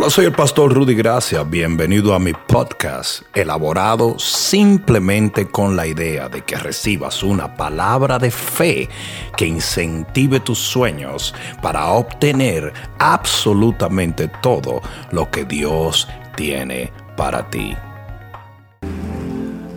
[0.00, 1.42] Hola, soy el pastor Rudy Gracia.
[1.42, 8.30] Bienvenido a mi podcast, elaborado simplemente con la idea de que recibas una palabra de
[8.30, 8.88] fe
[9.36, 14.80] que incentive tus sueños para obtener absolutamente todo
[15.12, 17.76] lo que Dios tiene para ti.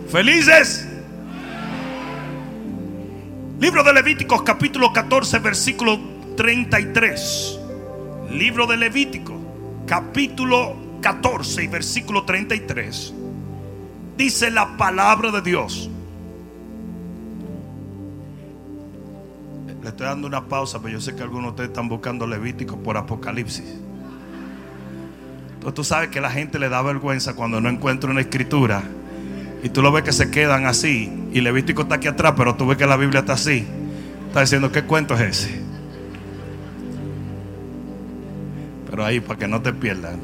[0.08, 0.88] Felices.
[3.60, 6.00] Libro de Levíticos capítulo 14 versículo
[6.34, 7.60] 33.
[8.30, 9.43] Libro de Levítico
[9.86, 13.14] capítulo 14 y versículo 33.
[14.16, 15.90] Dice la palabra de Dios.
[19.82, 22.78] Le estoy dando una pausa, pero yo sé que algunos de ustedes están buscando Levítico
[22.78, 23.76] por Apocalipsis.
[25.54, 28.82] Entonces tú sabes que la gente le da vergüenza cuando no encuentra una escritura.
[29.62, 31.12] Y tú lo ves que se quedan así.
[31.32, 33.66] Y Levítico está aquí atrás, pero tú ves que la Biblia está así.
[34.28, 35.63] Está diciendo, ¿qué cuento es ese?
[38.94, 40.20] Pero ahí, para que no te pierdan.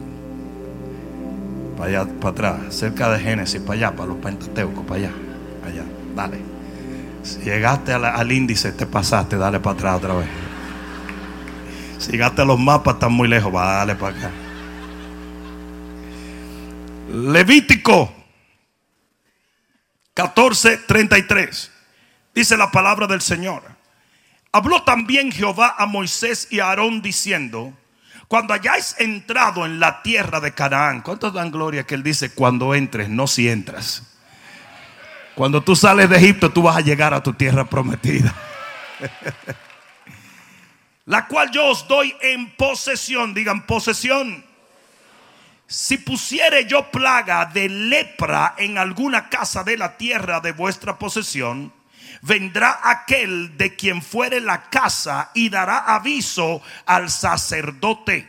[1.76, 5.12] Para allá, para atrás, cerca de Génesis, para allá, para los pentateucos, para allá,
[5.66, 5.82] allá,
[6.14, 6.38] dale.
[7.24, 10.28] Si llegaste al índice, te pasaste, dale para atrás otra vez.
[11.98, 14.30] Si llegaste a los mapas, están muy lejos, va, dale para acá.
[17.12, 18.14] Levítico
[20.14, 21.70] 14:33.
[22.32, 23.64] Dice la palabra del Señor.
[24.52, 27.74] Habló también Jehová a Moisés y a Aarón diciendo,
[28.30, 32.76] cuando hayáis entrado en la tierra de Canaán, ¿cuántos dan gloria que él dice cuando
[32.76, 34.04] entres, no si entras?
[35.34, 38.32] Cuando tú sales de Egipto, tú vas a llegar a tu tierra prometida.
[41.06, 44.44] la cual yo os doy en posesión, digan posesión.
[45.66, 51.72] Si pusiere yo plaga de lepra en alguna casa de la tierra de vuestra posesión,
[52.22, 58.28] vendrá aquel de quien fuere la casa y dará aviso al sacerdote,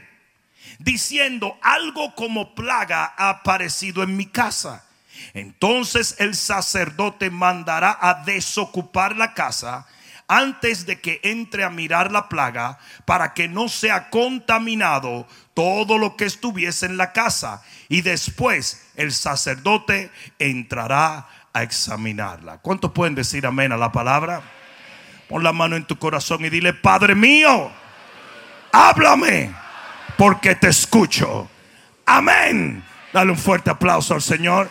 [0.79, 4.85] diciendo, algo como plaga ha aparecido en mi casa.
[5.33, 9.85] Entonces el sacerdote mandará a desocupar la casa
[10.27, 16.15] antes de que entre a mirar la plaga para que no sea contaminado todo lo
[16.15, 17.61] que estuviese en la casa.
[17.89, 20.09] Y después el sacerdote
[20.39, 22.57] entrará a examinarla.
[22.59, 24.41] ¿Cuántos pueden decir amén a la palabra?
[25.27, 27.71] Pon la mano en tu corazón y dile, Padre mío,
[28.71, 29.53] háblame
[30.17, 31.49] porque te escucho.
[32.05, 32.83] Amén.
[33.13, 34.69] Dale un fuerte aplauso al Señor.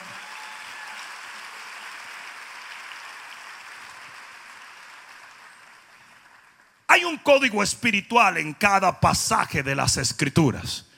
[6.89, 10.90] Hay un código espiritual en cada pasaje de las escrituras.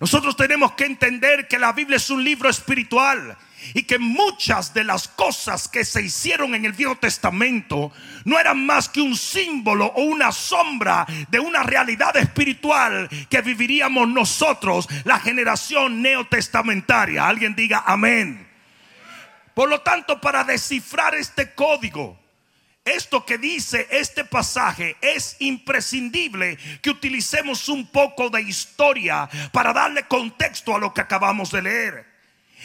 [0.00, 3.36] Nosotros tenemos que entender que la Biblia es un libro espiritual
[3.72, 7.92] y que muchas de las cosas que se hicieron en el Viejo Testamento
[8.24, 14.08] no eran más que un símbolo o una sombra de una realidad espiritual que viviríamos
[14.08, 17.26] nosotros, la generación neotestamentaria.
[17.26, 18.46] Alguien diga amén.
[19.54, 22.18] Por lo tanto, para descifrar este código,
[22.84, 30.04] esto que dice este pasaje es imprescindible que utilicemos un poco de historia para darle
[30.04, 32.06] contexto a lo que acabamos de leer.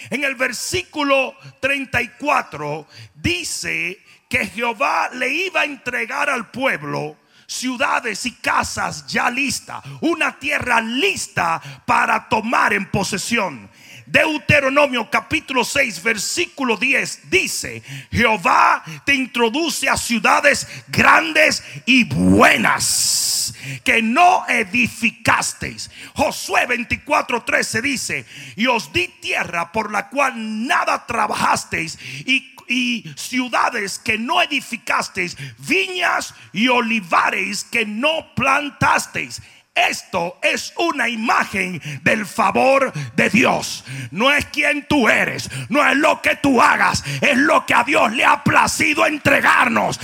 [0.09, 7.17] En el versículo 34 dice que Jehová le iba a entregar al pueblo
[7.49, 13.69] ciudades y casas ya listas, una tierra lista para tomar en posesión.
[14.11, 23.53] Deuteronomio capítulo 6 versículo 10 dice, Jehová te introduce a ciudades grandes y buenas
[23.83, 25.91] que no edificasteis.
[26.15, 28.25] Josué 24 13 dice,
[28.55, 30.33] y os di tierra por la cual
[30.67, 39.41] nada trabajasteis y y ciudades que no edificasteis, viñas y olivares que no plantasteis.
[39.75, 43.85] Esto es una imagen del favor de Dios.
[44.11, 47.83] No es quien tú eres, no es lo que tú hagas, es lo que a
[47.83, 49.99] Dios le ha placido entregarnos.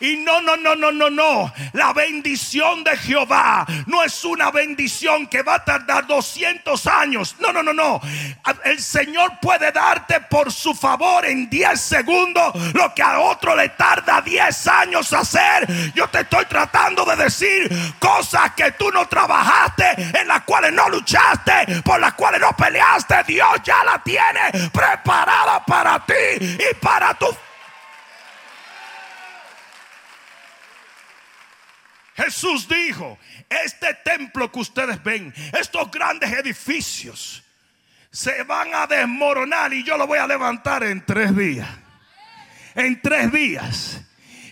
[0.00, 1.52] Y no, no, no, no, no, no.
[1.72, 7.36] La bendición de Jehová no es una bendición que va a tardar 200 años.
[7.38, 8.00] No, no, no, no.
[8.64, 13.68] El Señor puede darte por su favor en 10 segundos lo que a otro le
[13.70, 15.66] tarda 10 años hacer.
[15.94, 20.88] Yo te estoy tratando de decir cosas que tú no trabajaste, en las cuales no
[20.88, 23.22] luchaste, por las cuales no peleaste.
[23.26, 27.26] Dios ya la tiene preparada para ti y para tu
[32.22, 33.18] Jesús dijo,
[33.48, 37.42] este templo que ustedes ven, estos grandes edificios,
[38.10, 41.68] se van a desmoronar y yo lo voy a levantar en tres días.
[42.74, 44.00] En tres días.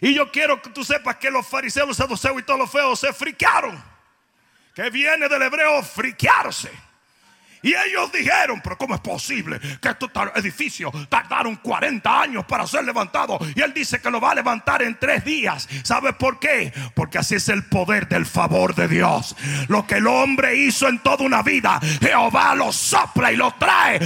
[0.00, 3.00] Y yo quiero que tú sepas que los fariseos, los saduceos y todos los feos
[3.00, 3.82] se friquearon.
[4.74, 6.70] que viene del hebreo friquearse.
[7.62, 10.06] Y ellos dijeron, pero ¿cómo es posible que este
[10.36, 13.38] edificio tardaron 40 años para ser levantado?
[13.54, 15.68] Y él dice que lo va a levantar en tres días.
[15.82, 16.72] ¿Sabe por qué?
[16.94, 19.34] Porque así es el poder del favor de Dios.
[19.68, 24.00] Lo que el hombre hizo en toda una vida, Jehová lo sopla y lo trae.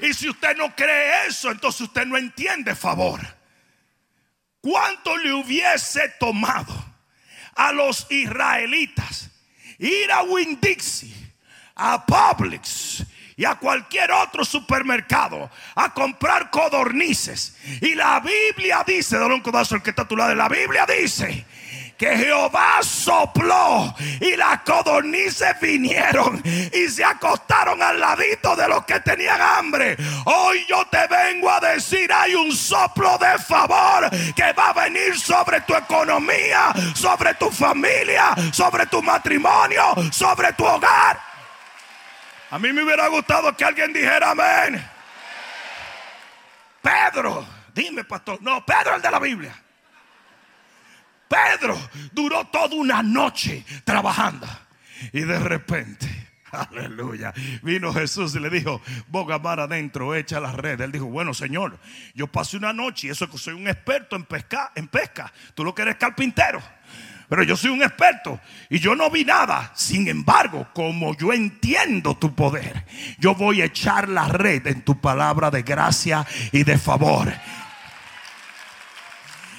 [0.00, 3.20] Y si usted no cree eso, entonces usted no entiende favor.
[4.60, 6.74] ¿Cuánto le hubiese tomado
[7.54, 9.23] a los israelitas?
[9.78, 11.14] Ir a Winn Dixie,
[11.74, 13.04] a Publix
[13.36, 17.56] y a cualquier otro supermercado a comprar codornices.
[17.80, 20.86] Y la Biblia dice, de un codazo el que está a tu lado, la Biblia
[20.86, 21.44] dice
[21.96, 29.00] que Jehová sopló y las codornices vinieron y se acostaron al ladito de los que
[29.00, 29.96] tenían hambre.
[30.24, 35.18] Hoy yo te vengo a decir, hay un soplo de favor que va a venir
[35.18, 41.20] sobre tu economía, sobre tu familia, sobre tu matrimonio, sobre tu hogar.
[42.50, 44.90] A mí me hubiera gustado que alguien dijera amén.
[46.80, 49.63] Pedro, dime pastor, no, Pedro el de la Biblia.
[51.34, 51.78] Pedro
[52.12, 54.46] duró toda una noche trabajando.
[55.12, 56.08] Y de repente,
[56.52, 57.32] aleluya,
[57.62, 60.80] vino Jesús y le dijo, boga mar adentro, echa la red.
[60.80, 61.78] Él dijo, bueno Señor,
[62.14, 65.32] yo pasé una noche y eso que soy un experto en pesca, en pesca.
[65.54, 66.62] Tú lo que eres carpintero.
[67.28, 68.38] Pero yo soy un experto
[68.68, 69.72] y yo no vi nada.
[69.74, 72.84] Sin embargo, como yo entiendo tu poder,
[73.18, 77.32] yo voy a echar la red en tu palabra de gracia y de favor.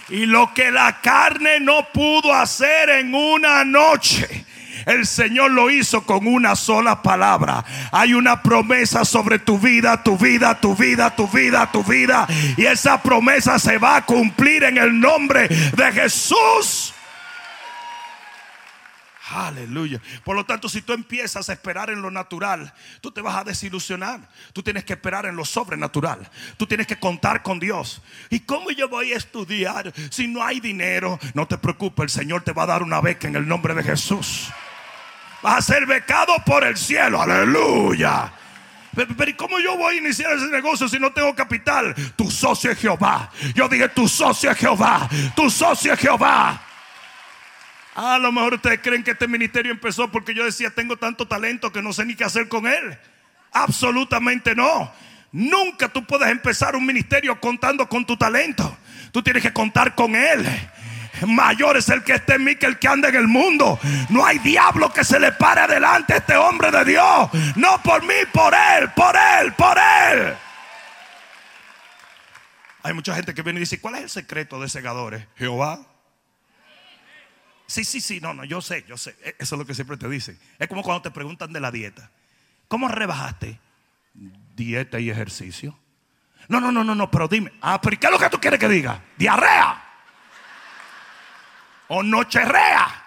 [0.09, 4.45] Y lo que la carne no pudo hacer en una noche.
[4.85, 7.65] El Señor lo hizo con una sola palabra.
[7.91, 12.27] Hay una promesa sobre tu vida, tu vida, tu vida, tu vida, tu vida.
[12.55, 16.84] Y esa promesa se va a cumplir en el nombre de Jesús.
[19.31, 19.99] Aleluya.
[20.23, 23.43] Por lo tanto, si tú empiezas a esperar en lo natural, tú te vas a
[23.43, 24.19] desilusionar.
[24.53, 26.29] Tú tienes que esperar en lo sobrenatural.
[26.57, 28.03] Tú tienes que contar con Dios.
[28.29, 31.19] ¿Y cómo yo voy a estudiar si no hay dinero?
[31.33, 33.81] No te preocupes, el Señor te va a dar una beca en el nombre de
[33.81, 34.49] Jesús.
[35.41, 37.19] Vas a ser becado por el cielo.
[37.19, 38.31] Aleluya.
[38.95, 41.95] Pero, ¿y cómo yo voy a iniciar ese negocio si no tengo capital?
[42.15, 43.31] Tu socio es Jehová.
[43.55, 45.09] Yo dije, tu socio es Jehová.
[45.35, 46.61] Tu socio es Jehová.
[47.95, 51.71] A lo mejor ustedes creen que este ministerio empezó porque yo decía, tengo tanto talento
[51.71, 52.97] que no sé ni qué hacer con él.
[53.53, 54.91] Absolutamente no.
[55.31, 58.77] Nunca tú puedes empezar un ministerio contando con tu talento.
[59.13, 60.45] Tú tienes que contar con él.
[61.25, 63.79] Mayor es el que esté en mí que el que anda en el mundo.
[64.09, 67.29] No hay diablo que se le pare adelante a este hombre de Dios.
[67.55, 70.33] No por mí, por él, por él, por él.
[72.83, 75.25] Hay mucha gente que viene y dice, ¿cuál es el secreto de segadores?
[75.37, 75.94] Jehová.
[77.67, 79.15] Sí, sí, sí, no, no, yo sé, yo sé.
[79.23, 80.39] E, eso es lo que siempre te dicen.
[80.59, 82.11] Es como cuando te preguntan de la dieta.
[82.67, 83.59] ¿Cómo rebajaste?
[84.13, 85.77] Dieta y ejercicio.
[86.47, 87.51] No, no, no, no, no, pero dime.
[87.61, 89.01] Ah, pero ¿qué es lo que tú quieres que diga?
[89.17, 89.83] Diarrea.
[91.87, 93.03] O nocherrea.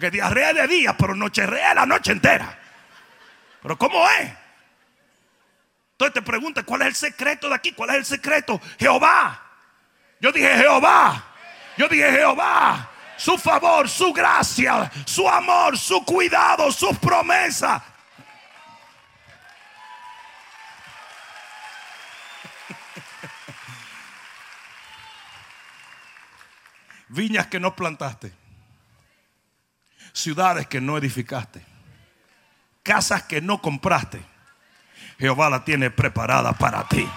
[0.00, 2.58] Que diarrea de día, pero nocherrea la noche entera.
[3.62, 4.32] Pero ¿cómo es?
[5.92, 7.72] Entonces te preguntas, ¿cuál es el secreto de aquí?
[7.72, 8.60] ¿Cuál es el secreto?
[8.78, 9.40] Jehová.
[10.20, 11.24] Yo dije Jehová.
[11.76, 17.80] Yo dije Jehová su favor, su gracia, su amor, su cuidado, sus promesas.
[27.08, 28.32] Viñas que no plantaste,
[30.12, 31.64] ciudades que no edificaste,
[32.82, 34.20] casas que no compraste.
[35.18, 37.08] Jehová la tiene preparada para ti.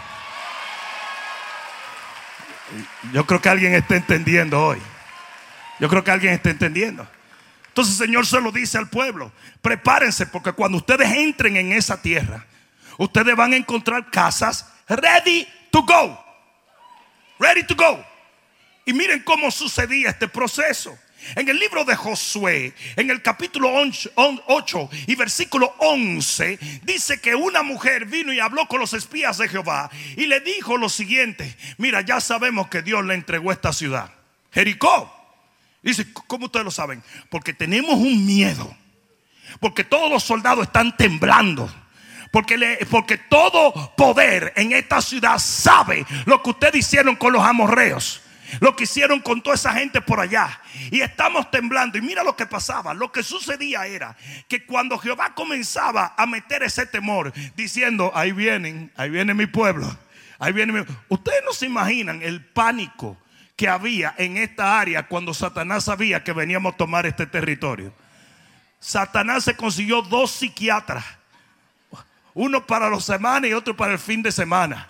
[3.14, 4.80] Yo creo que alguien está entendiendo hoy.
[5.80, 7.08] Yo creo que alguien está entendiendo.
[7.68, 9.32] Entonces el Señor se lo dice al pueblo,
[9.62, 12.44] prepárense porque cuando ustedes entren en esa tierra,
[12.98, 16.20] ustedes van a encontrar casas ready to go.
[17.40, 18.04] Ready to go.
[18.86, 20.98] Y miren cómo sucedía este proceso.
[21.36, 27.64] En el libro de Josué, en el capítulo 8 y versículo 11, dice que una
[27.64, 32.02] mujer vino y habló con los espías de Jehová y le dijo lo siguiente, mira,
[32.02, 34.12] ya sabemos que Dios le entregó esta ciudad,
[34.52, 35.17] Jericó.
[35.88, 37.02] Dice, ¿cómo ustedes lo saben?
[37.30, 38.76] Porque tenemos un miedo.
[39.62, 41.74] Porque todos los soldados están temblando.
[42.30, 48.22] Porque, porque todo poder en esta ciudad sabe lo que ustedes hicieron con los amorreos.
[48.60, 50.60] Lo que hicieron con toda esa gente por allá.
[50.92, 51.98] Y estamos temblando.
[51.98, 52.94] Y mira lo que pasaba.
[52.94, 54.18] Lo que sucedía era
[54.50, 59.98] que cuando Jehová comenzaba a meter ese temor, diciendo, ahí vienen, ahí viene mi pueblo.
[60.38, 60.86] Ahí viene mi...
[61.08, 63.18] Ustedes no se imaginan el pánico
[63.58, 67.92] que había en esta área cuando Satanás sabía que veníamos a tomar este territorio.
[68.80, 71.04] Satanás se consiguió dos psiquiatras,
[72.36, 74.88] uno para los semanas y otro para el fin de semana.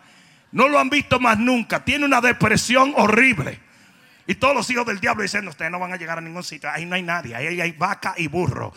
[0.51, 1.85] No lo han visto más nunca.
[1.85, 3.59] Tiene una depresión horrible.
[4.27, 6.69] Y todos los hijos del diablo dicen, ustedes no van a llegar a ningún sitio.
[6.69, 7.35] Ahí no hay nadie.
[7.35, 8.73] Ahí hay vaca y burro.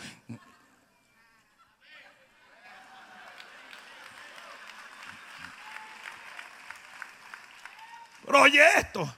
[8.25, 9.13] Pero oye esto.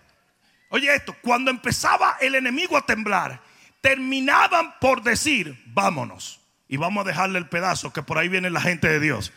[0.74, 1.15] Oye esto.
[1.22, 3.39] Cuando empezaba el enemigo a temblar,
[3.80, 6.42] terminaban por decir, vámonos.
[6.68, 9.32] Y vamos a dejarle el pedazo que por ahí viene la gente de Dios.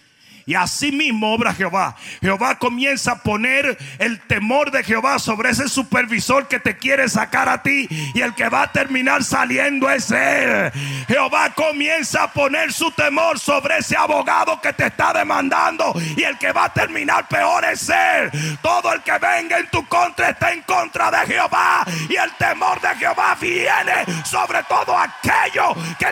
[0.48, 1.96] Y así mismo obra Jehová.
[2.20, 7.48] Jehová comienza a poner el temor de Jehová sobre ese supervisor que te quiere sacar
[7.48, 7.88] a ti.
[8.14, 10.70] Y el que va a terminar saliendo es él.
[11.08, 15.92] Jehová comienza a poner su temor sobre ese abogado que te está demandando.
[16.16, 18.30] Y el que va a terminar peor es él.
[18.62, 21.84] Todo el que venga en tu contra está en contra de Jehová.
[22.08, 26.06] Y el temor de Jehová viene sobre todo aquello que...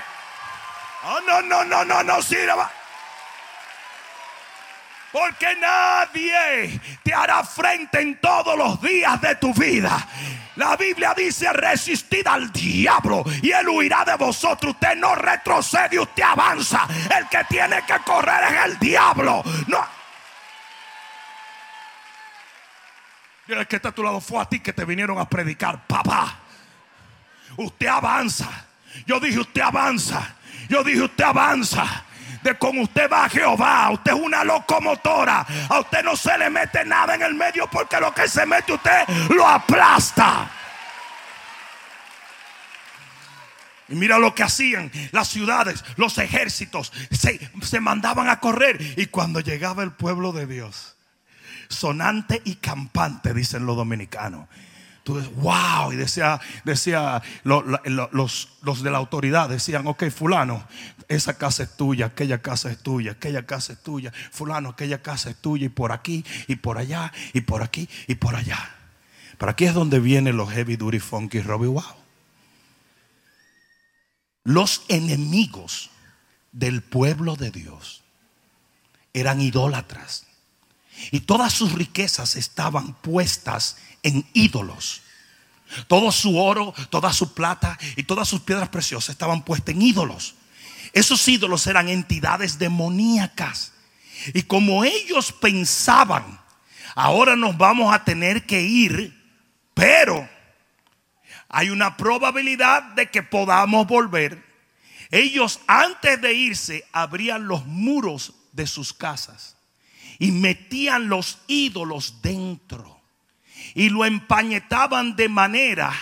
[1.05, 2.69] Oh, no, no, no, no, no sirva.
[5.15, 10.09] Porque nadie te hará frente en todos los días de tu vida.
[10.57, 14.75] La Biblia dice resistid al diablo y él huirá de vosotros.
[14.75, 16.89] Usted no retrocede, usted avanza.
[17.17, 19.45] El que tiene que correr es el diablo.
[19.69, 19.87] No.
[23.47, 25.87] Mira, el que está a tu lado fue a ti que te vinieron a predicar,
[25.87, 26.41] papá.
[27.57, 28.49] Usted avanza.
[29.07, 30.35] Yo dije, usted avanza.
[30.69, 32.05] Yo dije, usted avanza
[32.45, 33.91] de con usted va Jehová.
[33.91, 35.45] Usted es una locomotora.
[35.69, 38.75] A usted no se le mete nada en el medio porque lo que se mete
[38.75, 40.51] usted lo aplasta.
[43.89, 48.79] Y mira lo que hacían las ciudades, los ejércitos, se, se, mandaban a correr.
[48.97, 50.97] Y cuando llegaba el pueblo de Dios,
[51.69, 54.49] sonante y campante, dicen los dominicanos,
[55.05, 55.93] Tú wow.
[55.93, 57.63] Y decía, decía los,
[58.63, 60.67] los, de la autoridad, decían, ok, fulano,
[61.09, 64.13] esa casa es tuya, aquella casa es tuya, aquella casa es tuya.
[64.33, 65.67] Fulano, aquella casa es tuya.
[65.67, 68.75] Y por aquí, y por allá, y por aquí, y por allá.
[69.39, 71.85] Pero aquí es donde vienen los heavy duty funky Robbie Wow.
[74.45, 75.91] Los enemigos
[76.53, 78.03] del pueblo de Dios
[79.13, 80.27] eran idólatras.
[81.11, 85.03] Y todas sus riquezas estaban puestas en ídolos.
[85.89, 90.37] Todo su oro, toda su plata y todas sus piedras preciosas estaban puestas en ídolos.
[90.93, 93.73] Esos ídolos eran entidades demoníacas.
[94.33, 96.41] Y como ellos pensaban,
[96.95, 99.21] ahora nos vamos a tener que ir,
[99.75, 100.29] pero
[101.49, 104.45] hay una probabilidad de que podamos volver.
[105.11, 109.57] Ellos antes de irse abrían los muros de sus casas
[110.19, 113.04] y metían los ídolos dentro
[113.75, 115.93] y lo empañetaban de manera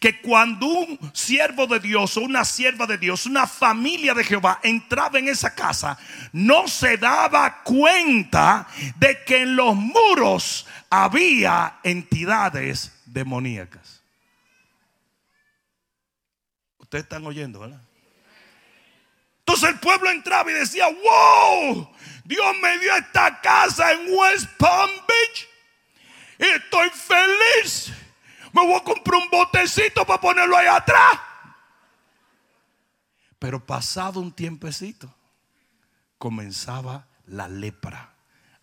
[0.00, 4.60] que cuando un siervo de Dios o una sierva de Dios, una familia de Jehová
[4.62, 5.98] entraba en esa casa,
[6.32, 8.66] no se daba cuenta
[8.96, 14.02] de que en los muros había entidades demoníacas.
[16.78, 17.80] Ustedes están oyendo, ¿verdad?
[19.40, 21.90] Entonces el pueblo entraba y decía, wow,
[22.24, 25.51] Dios me dio esta casa en West Palm Beach
[26.46, 27.92] estoy feliz.
[28.52, 31.20] Me voy a comprar un botecito para ponerlo ahí atrás.
[33.38, 35.12] Pero pasado un tiempecito,
[36.18, 38.14] comenzaba la lepra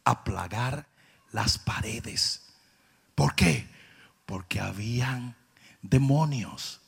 [0.06, 0.88] a plagar
[1.32, 2.54] las paredes.
[3.16, 3.68] ¿Por qué?
[4.26, 5.36] Porque habían
[5.82, 6.82] demonios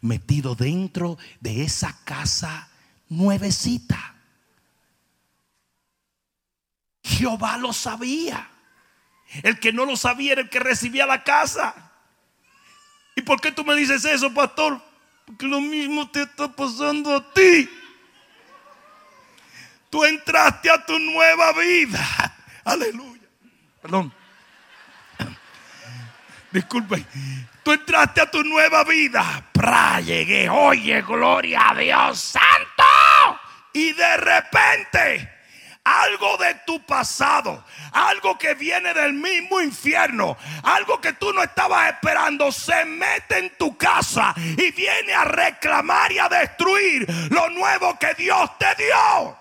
[0.00, 2.68] metidos dentro de esa casa
[3.08, 4.16] nuevecita.
[7.02, 8.50] Jehová lo sabía.
[9.42, 11.74] El que no lo sabía era el que recibía la casa.
[13.14, 14.80] ¿Y por qué tú me dices eso, pastor?
[15.24, 17.68] Porque lo mismo te está pasando a ti.
[19.88, 22.36] Tú entraste a tu nueva vida.
[22.64, 23.28] Aleluya.
[23.82, 24.12] Perdón.
[26.50, 27.04] Disculpe.
[27.62, 29.44] Tú entraste a tu nueva vida.
[29.52, 30.48] Pra, llegué.
[30.48, 33.40] Oye, gloria a Dios santo.
[33.72, 35.39] Y de repente
[35.84, 41.92] algo de tu pasado, algo que viene del mismo infierno, algo que tú no estabas
[41.92, 47.98] esperando, se mete en tu casa y viene a reclamar y a destruir lo nuevo
[47.98, 49.38] que Dios te dio.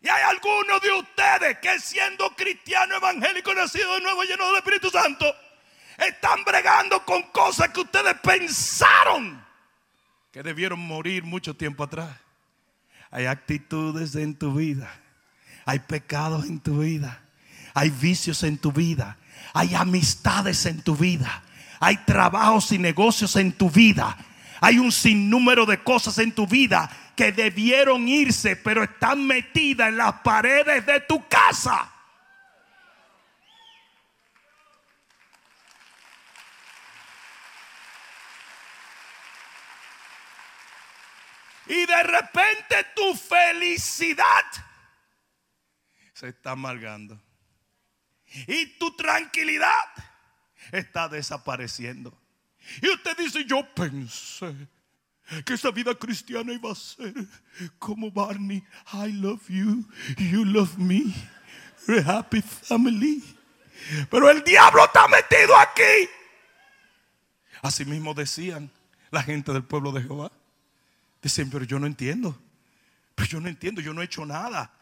[0.00, 4.90] Y hay algunos de ustedes que siendo cristiano evangélico nacido de nuevo lleno del Espíritu
[4.90, 5.32] Santo,
[5.98, 9.44] están bregando con cosas que ustedes pensaron
[10.32, 12.08] que debieron morir mucho tiempo atrás.
[13.10, 15.01] Hay actitudes en tu vida
[15.64, 17.20] hay pecados en tu vida.
[17.74, 19.16] Hay vicios en tu vida.
[19.54, 21.42] Hay amistades en tu vida.
[21.80, 24.16] Hay trabajos y negocios en tu vida.
[24.60, 29.96] Hay un sinnúmero de cosas en tu vida que debieron irse, pero están metidas en
[29.96, 31.88] las paredes de tu casa.
[41.66, 44.44] Y de repente tu felicidad
[46.22, 47.20] se está amargando.
[48.46, 49.88] Y tu tranquilidad
[50.70, 52.16] está desapareciendo.
[52.80, 54.54] Y usted dice, yo pensé
[55.44, 57.12] que esa vida cristiana iba a ser
[57.76, 58.62] como Barney.
[58.92, 59.84] I love you,
[60.16, 61.12] you love me,
[62.06, 63.20] happy family.
[64.08, 66.08] Pero el diablo está metido aquí.
[67.62, 68.70] Así mismo decían
[69.10, 70.30] la gente del pueblo de Jehová.
[71.20, 72.40] Dicen, pero yo no entiendo.
[73.16, 74.72] Pero yo no entiendo, yo no he hecho nada.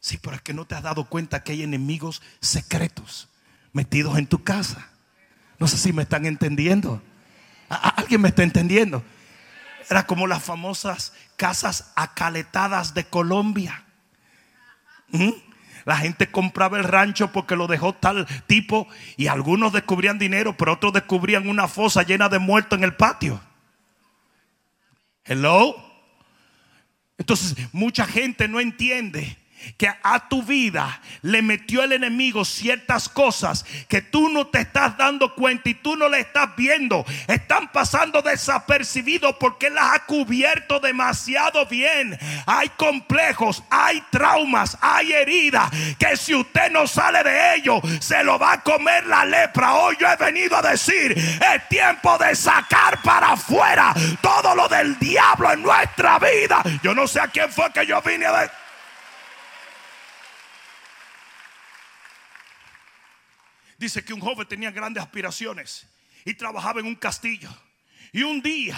[0.00, 3.28] Sí, pero es que no te has dado cuenta que hay enemigos secretos
[3.72, 4.88] metidos en tu casa.
[5.58, 7.02] No sé si me están entendiendo.
[7.68, 9.04] ¿Alguien me está entendiendo?
[9.90, 13.84] Era como las famosas casas acaletadas de Colombia.
[15.08, 15.30] ¿Mm?
[15.84, 20.72] La gente compraba el rancho porque lo dejó tal tipo y algunos descubrían dinero, pero
[20.72, 23.40] otros descubrían una fosa llena de muertos en el patio.
[25.24, 25.76] Hello.
[27.18, 29.39] Entonces, mucha gente no entiende
[29.76, 34.96] que a tu vida le metió el enemigo ciertas cosas que tú no te estás
[34.96, 37.04] dando cuenta y tú no le estás viendo.
[37.26, 42.18] Están pasando desapercibidos porque las ha cubierto demasiado bien.
[42.46, 48.38] Hay complejos, hay traumas, hay heridas que si usted no sale de ellos, se lo
[48.38, 49.74] va a comer la lepra.
[49.74, 54.98] Hoy yo he venido a decir, es tiempo de sacar para afuera todo lo del
[54.98, 56.62] diablo en nuestra vida.
[56.82, 58.60] Yo no sé a quién fue que yo vine a decir.
[63.80, 65.88] Dice que un joven tenía grandes aspiraciones
[66.26, 67.48] y trabajaba en un castillo.
[68.12, 68.76] Y un día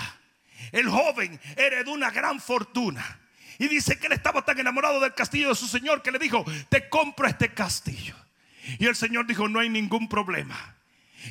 [0.71, 3.19] el joven heredó una gran fortuna.
[3.59, 6.45] Y dice que él estaba tan enamorado del castillo de su señor que le dijo,
[6.69, 8.15] te compro este castillo.
[8.79, 10.77] Y el señor dijo, no hay ningún problema.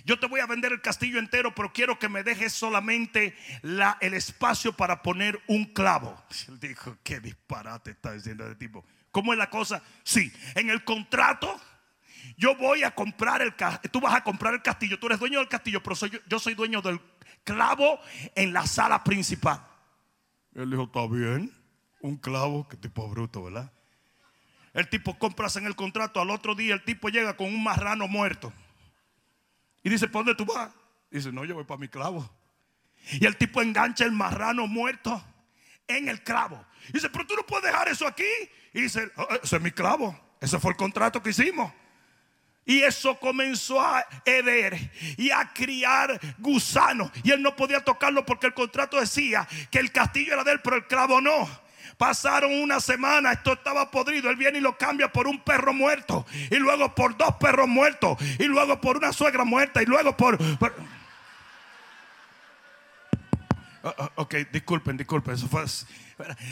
[0.03, 3.97] Yo te voy a vender el castillo entero, pero quiero que me dejes solamente la,
[4.01, 6.21] el espacio para poner un clavo.
[6.49, 8.85] Él dijo, qué disparate está diciendo este tipo.
[9.11, 9.81] ¿Cómo es la cosa?
[10.03, 11.57] Sí, en el contrato
[12.37, 15.39] yo voy a comprar el castillo, tú vas a comprar el castillo, tú eres dueño
[15.39, 15.95] del castillo, pero
[16.27, 16.99] yo, soy dueño del
[17.43, 17.99] clavo
[18.35, 19.65] en la sala principal.
[20.55, 21.53] Él dijo, está bien,
[22.01, 23.71] un clavo, que tipo bruto, ¿verdad?
[24.73, 28.07] El tipo compras en el contrato, al otro día el tipo llega con un marrano
[28.07, 28.53] muerto.
[29.83, 30.71] Y dice, ¿para dónde tú vas?
[31.09, 32.29] dice, no, yo voy para mi clavo.
[33.11, 35.21] Y el tipo engancha el marrano muerto
[35.87, 36.65] en el clavo.
[36.89, 38.23] Y dice, pero tú no puedes dejar eso aquí.
[38.73, 40.17] Y dice, oh, ese es mi clavo.
[40.39, 41.71] Ese fue el contrato que hicimos.
[42.71, 44.79] Y eso comenzó a heder
[45.17, 47.11] y a criar gusanos.
[47.21, 50.61] Y él no podía tocarlo porque el contrato decía que el castillo era de él,
[50.63, 51.49] pero el clavo no.
[51.97, 54.29] Pasaron una semana, esto estaba podrido.
[54.29, 56.25] Él viene y lo cambia por un perro muerto.
[56.49, 58.17] Y luego por dos perros muertos.
[58.39, 59.83] Y luego por una suegra muerta.
[59.83, 60.37] Y luego por...
[63.83, 65.33] Ah, ah, ok, disculpen, disculpen.
[65.33, 65.65] Eso fue.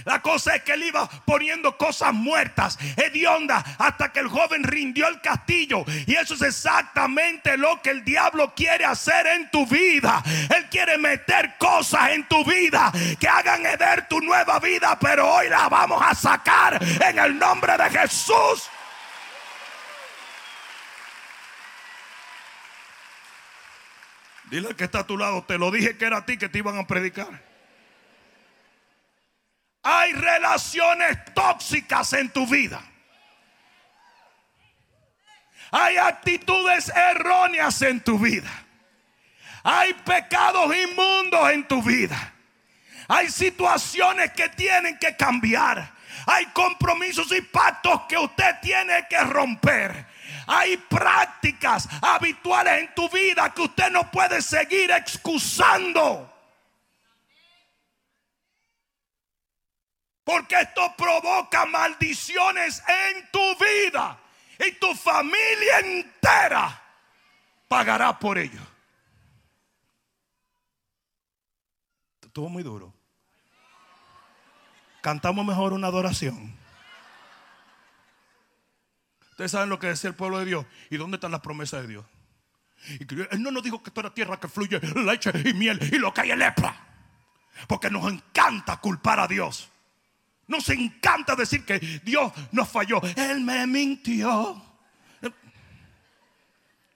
[0.05, 5.08] La cosa es que él iba poniendo cosas muertas, hediondas, hasta que el joven rindió
[5.08, 5.84] el castillo.
[6.05, 10.23] Y eso es exactamente lo que el diablo quiere hacer en tu vida.
[10.55, 15.49] Él quiere meter cosas en tu vida que hagan heder tu nueva vida, pero hoy
[15.49, 18.69] la vamos a sacar en el nombre de Jesús.
[24.49, 26.58] Dile que está a tu lado, te lo dije que era a ti que te
[26.58, 27.48] iban a predicar.
[29.83, 32.81] Hay relaciones tóxicas en tu vida.
[35.71, 38.49] Hay actitudes erróneas en tu vida.
[39.63, 42.33] Hay pecados inmundos en tu vida.
[43.07, 45.93] Hay situaciones que tienen que cambiar.
[46.25, 50.05] Hay compromisos y pactos que usted tiene que romper.
[50.47, 56.38] Hay prácticas habituales en tu vida que usted no puede seguir excusando.
[60.23, 64.19] Porque esto provoca maldiciones en tu vida.
[64.60, 66.84] Y tu familia entera
[67.67, 68.62] pagará por ello.
[72.21, 72.93] Estuvo muy duro.
[75.01, 76.55] Cantamos mejor una adoración.
[79.32, 80.65] Ustedes saben lo que decía el pueblo de Dios.
[80.89, 82.05] ¿Y dónde están las promesas de Dios?
[83.32, 86.13] él no nos dijo que esto era tierra que fluye leche y miel y lo
[86.13, 86.75] que hay lepra.
[87.67, 89.69] Porque nos encanta culpar a Dios.
[90.49, 92.99] Nos encanta decir que Dios nos falló.
[93.15, 94.62] Él me mintió.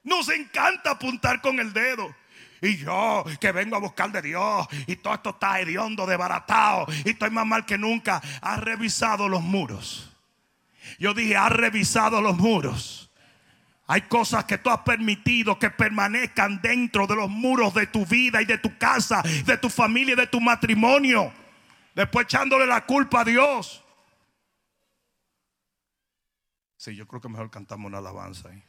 [0.02, 2.14] Nos encanta apuntar con el dedo.
[2.60, 7.10] Y yo que vengo a buscar de Dios y todo esto está hediondo, desbaratado y
[7.10, 8.20] estoy más mal que nunca.
[8.40, 10.10] Ha revisado los muros.
[10.98, 13.12] Yo dije, ha revisado los muros.
[13.86, 18.42] Hay cosas que tú has permitido que permanezcan dentro de los muros de tu vida
[18.42, 21.32] y de tu casa, de tu familia y de tu matrimonio.
[21.94, 23.84] Después echándole la culpa a Dios.
[26.76, 28.62] Sí, yo creo que mejor cantamos una alabanza ahí.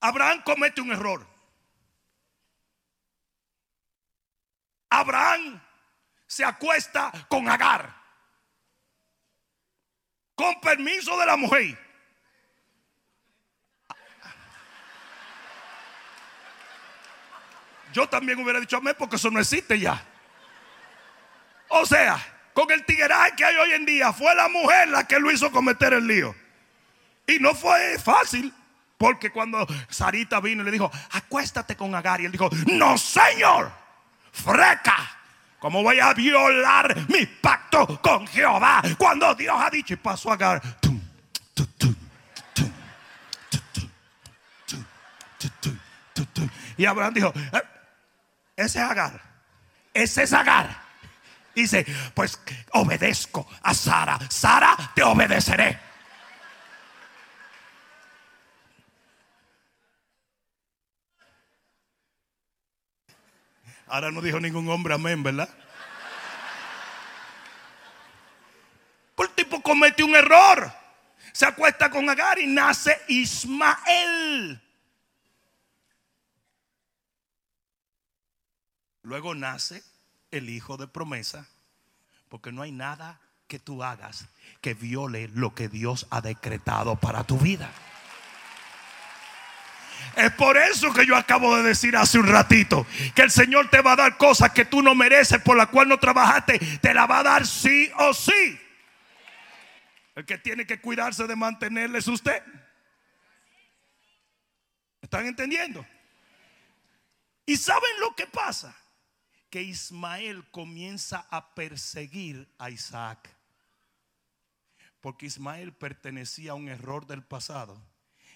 [0.00, 1.26] Abraham comete un error.
[4.90, 5.60] Abraham
[6.26, 7.94] se acuesta con Agar.
[10.34, 11.89] Con permiso de la mujer.
[17.92, 20.02] Yo también hubiera dicho amén porque eso no existe ya.
[21.68, 22.18] O sea,
[22.52, 25.50] con el tigueraje que hay hoy en día, fue la mujer la que lo hizo
[25.50, 26.34] cometer el lío.
[27.26, 28.52] Y no fue fácil.
[28.98, 33.72] Porque cuando Sarita vino y le dijo, acuéstate con Agar, y él dijo, no señor,
[34.30, 35.18] freca.
[35.58, 39.94] ¿Cómo voy a violar mi pacto con Jehová cuando Dios ha dicho?
[39.94, 40.62] Y pasó a Agar.
[46.76, 47.32] Y Abraham dijo,
[48.64, 49.20] ese es Agar.
[49.94, 50.82] Ese es Agar.
[51.54, 52.38] Dice, pues
[52.72, 54.18] obedezco a Sara.
[54.28, 55.78] Sara, te obedeceré.
[63.86, 65.48] Ahora no dijo ningún hombre amén, ¿verdad?
[69.18, 70.72] El tipo comete un error.
[71.32, 74.60] Se acuesta con Agar y nace Ismael.
[79.10, 79.82] Luego nace
[80.30, 81.48] el hijo de promesa.
[82.28, 84.28] Porque no hay nada que tú hagas
[84.60, 87.72] que viole lo que Dios ha decretado para tu vida.
[90.14, 93.82] Es por eso que yo acabo de decir hace un ratito que el Señor te
[93.82, 97.06] va a dar cosas que tú no mereces, por la cual no trabajaste, te la
[97.08, 98.60] va a dar sí o sí.
[100.14, 102.40] El que tiene que cuidarse de mantenerle es usted.
[105.02, 105.84] ¿Están entendiendo?
[107.44, 108.79] ¿Y saben lo que pasa?
[109.50, 113.28] Que Ismael comienza a perseguir a Isaac.
[115.00, 117.80] Porque Ismael pertenecía a un error del pasado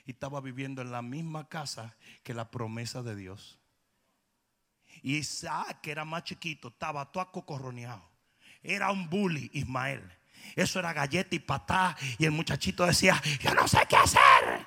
[0.06, 3.58] y estaba viviendo en la misma casa que la promesa de Dios.
[5.02, 8.02] Y Isaac, que era más chiquito, estaba todo acocorroneado.
[8.62, 10.02] Era un bully, Ismael.
[10.56, 11.96] Eso era galleta y patá.
[12.18, 14.66] Y el muchachito decía, yo no sé qué hacer.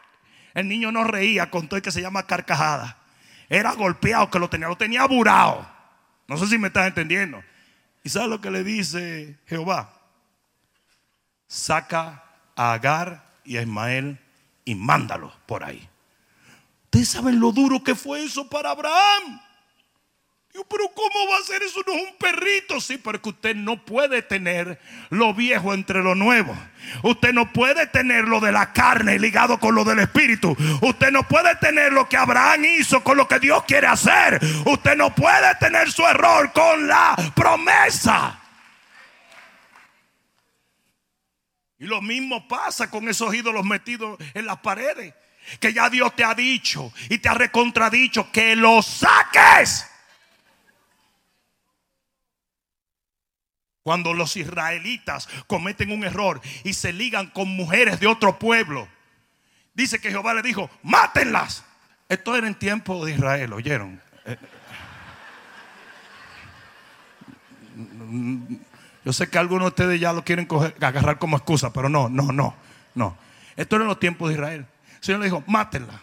[0.53, 3.03] El niño no reía con todo el que se llama carcajada.
[3.49, 5.76] Era golpeado, que lo tenía, lo tenía burado.
[6.27, 7.43] No sé si me estás entendiendo.
[8.03, 9.93] ¿Y sabes lo que le dice Jehová?
[11.47, 12.23] Saca
[12.55, 14.19] a Agar y a Ismael
[14.65, 15.89] y mándalo por ahí.
[16.85, 19.41] Ustedes saben lo duro que fue eso para Abraham.
[20.69, 21.81] Pero ¿cómo va a ser eso?
[21.85, 22.81] No es un perrito.
[22.81, 26.57] Sí, porque usted no puede tener lo viejo entre lo nuevo.
[27.03, 30.55] Usted no puede tener lo de la carne ligado con lo del espíritu.
[30.81, 34.39] Usted no puede tener lo que Abraham hizo con lo que Dios quiere hacer.
[34.65, 38.39] Usted no puede tener su error con la promesa.
[41.79, 45.13] Y lo mismo pasa con esos ídolos metidos en las paredes.
[45.59, 49.85] Que ya Dios te ha dicho y te ha recontradicho que los saques.
[53.87, 58.85] Cuando los israelitas cometen un error y se ligan con mujeres de otro pueblo,
[59.73, 61.63] dice que Jehová le dijo, mátenlas.
[62.09, 64.01] Esto era en tiempo de Israel, ¿oyeron?
[64.25, 64.37] Eh,
[69.05, 70.49] yo sé que algunos de ustedes ya lo quieren
[70.81, 72.57] agarrar como excusa, pero no, no, no,
[72.93, 73.17] no.
[73.55, 74.65] Esto era en los tiempos de Israel.
[74.97, 76.01] El Señor le dijo, mátenla.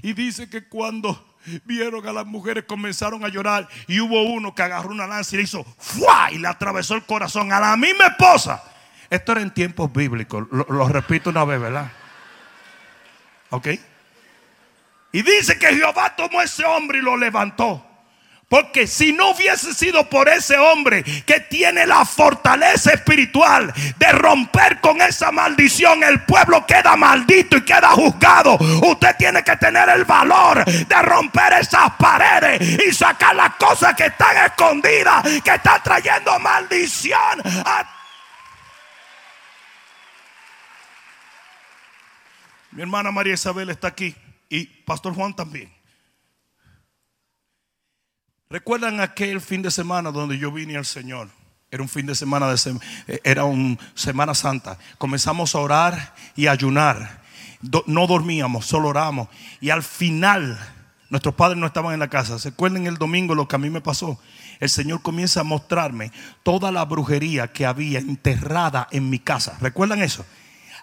[0.00, 1.31] Y dice que cuando
[1.64, 5.38] vieron a las mujeres comenzaron a llorar y hubo uno que agarró una lanza y
[5.38, 6.30] le hizo ¡fua!
[6.30, 8.62] y le atravesó el corazón a la misma esposa.
[9.10, 11.92] Esto era en tiempos bíblicos, lo, repito una vez, ¿verdad?
[13.50, 13.68] ¿Ok?
[15.12, 17.86] Y dice que Jehová tomó a ese hombre y lo levantó.
[18.52, 24.78] Porque si no hubiese sido por ese hombre que tiene la fortaleza espiritual de romper
[24.82, 28.58] con esa maldición, el pueblo queda maldito y queda juzgado.
[28.82, 34.04] Usted tiene que tener el valor de romper esas paredes y sacar las cosas que
[34.04, 37.40] están escondidas, que están trayendo maldición
[42.70, 44.14] Mi hermana María Isabel está aquí
[44.50, 45.72] y Pastor Juan también.
[48.52, 51.30] ¿Recuerdan aquel fin de semana donde yo vine al Señor?
[51.70, 52.78] Era un fin de semana de
[53.24, 54.76] era un Semana Santa.
[54.98, 57.22] Comenzamos a orar y ayunar.
[57.62, 59.28] do- no dormíamos, solo orábamos.
[59.62, 60.58] Y al final,
[61.08, 62.38] nuestros padres no estaban en la casa.
[62.38, 64.20] ¿Se acuerdan el domingo lo que a mí me pasó?
[64.60, 66.12] El Señor comienza a mostrarme
[66.42, 69.56] toda la brujería que había enterrada en mi casa.
[69.62, 70.26] ¿Recuerdan eso?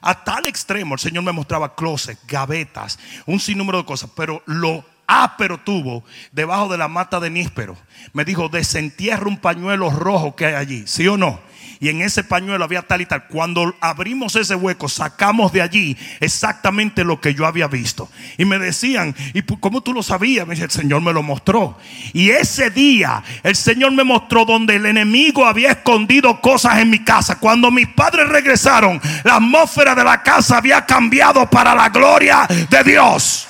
[0.01, 4.83] A tal extremo el Señor me mostraba closets, gavetas, un sinnúmero de cosas, pero lo
[5.09, 7.75] ápero tuvo debajo de la mata de níspero.
[8.13, 11.39] Me dijo, desentierra un pañuelo rojo que hay allí, ¿sí o no?
[11.81, 13.27] Y en ese pañuelo había tal y tal.
[13.27, 18.09] Cuando abrimos ese hueco, sacamos de allí exactamente lo que yo había visto.
[18.37, 20.45] Y me decían, ¿y cómo tú lo sabías?
[20.45, 21.77] Me dice, el Señor me lo mostró.
[22.11, 26.99] Y ese día, el Señor me mostró donde el enemigo había escondido cosas en mi
[26.99, 27.39] casa.
[27.39, 32.83] Cuando mis padres regresaron, la atmósfera de la casa había cambiado para la gloria de
[32.83, 33.48] Dios.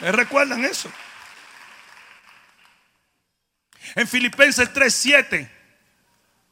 [0.00, 0.90] Recuerdan eso?
[3.94, 5.50] En Filipenses 3:7,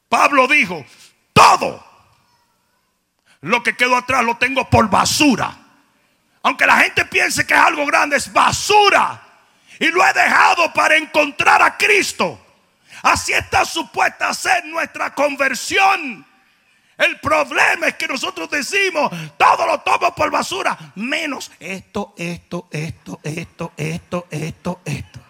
[0.08, 0.84] Pablo dijo,
[1.32, 1.84] todo
[3.40, 5.56] lo que quedó atrás lo tengo por basura.
[6.42, 9.22] Aunque la gente piense que es algo grande, es basura.
[9.78, 12.40] Y lo he dejado para encontrar a Cristo.
[13.02, 16.26] Así está supuesta ser nuestra conversión.
[16.96, 23.20] El problema es que nosotros decimos, todo lo tomo por basura, menos esto, esto, esto,
[23.22, 25.20] esto, esto, esto, esto.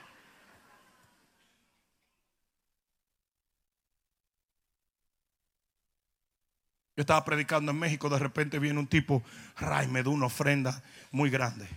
[6.96, 9.22] Yo estaba predicando en México, de repente viene un tipo,
[9.59, 11.68] ray, me dio una ofrenda muy grande.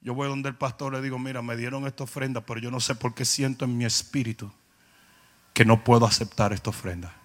[0.00, 2.80] Yo voy donde el pastor le digo, mira, me dieron esta ofrenda, pero yo no
[2.80, 4.50] sé por qué siento en mi espíritu
[5.52, 7.23] que no puedo aceptar esta ofrenda.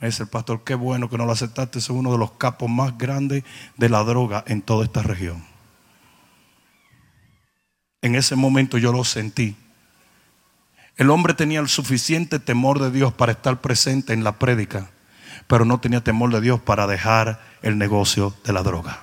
[0.00, 2.70] Me dice el pastor, qué bueno que no lo aceptaste, es uno de los capos
[2.70, 3.42] más grandes
[3.76, 5.44] de la droga en toda esta región.
[8.00, 9.56] En ese momento yo lo sentí.
[10.96, 14.90] El hombre tenía el suficiente temor de Dios para estar presente en la prédica,
[15.46, 19.00] pero no tenía temor de Dios para dejar el negocio de la droga.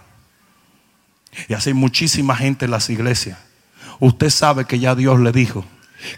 [1.50, 3.38] Y así muchísima gente en las iglesias.
[4.00, 5.66] Usted sabe que ya Dios le dijo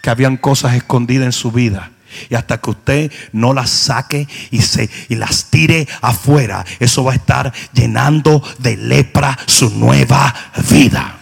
[0.01, 1.91] que habían cosas escondidas en su vida.
[2.29, 7.13] Y hasta que usted no las saque y, se, y las tire afuera, eso va
[7.13, 10.33] a estar llenando de lepra su nueva
[10.69, 11.17] vida.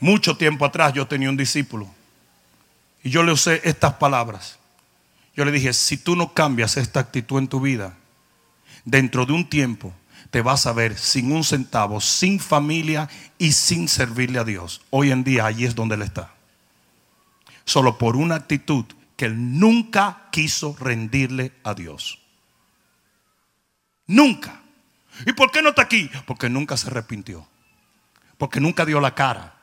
[0.00, 1.88] Mucho tiempo atrás yo tenía un discípulo
[3.02, 4.58] y yo le usé estas palabras.
[5.34, 7.96] Yo le dije, si tú no cambias esta actitud en tu vida,
[8.84, 9.92] dentro de un tiempo
[10.30, 14.82] te vas a ver sin un centavo, sin familia y sin servirle a Dios.
[14.90, 16.32] Hoy en día allí es donde él está.
[17.64, 18.84] Solo por una actitud
[19.16, 22.18] que él nunca quiso rendirle a Dios.
[24.06, 24.60] Nunca.
[25.26, 26.10] ¿Y por qué no está aquí?
[26.26, 27.46] Porque nunca se arrepintió.
[28.38, 29.54] Porque nunca dio la cara.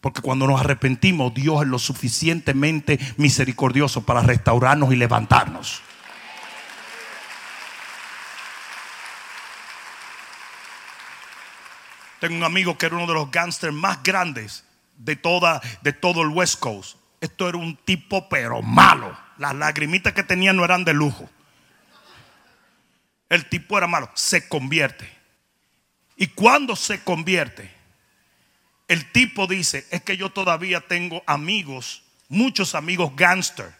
[0.00, 5.82] Porque cuando nos arrepentimos, Dios es lo suficientemente misericordioso para restaurarnos y levantarnos.
[12.20, 14.64] Tengo un amigo que era uno de los gángsters más grandes
[14.96, 16.96] de, toda, de todo el West Coast.
[17.20, 19.16] Esto era un tipo pero malo.
[19.38, 21.28] Las lagrimitas que tenía no eran de lujo.
[23.28, 24.10] El tipo era malo.
[24.14, 25.10] Se convierte.
[26.16, 27.70] Y cuando se convierte,
[28.88, 33.74] el tipo dice, es que yo todavía tengo amigos, muchos amigos gangster.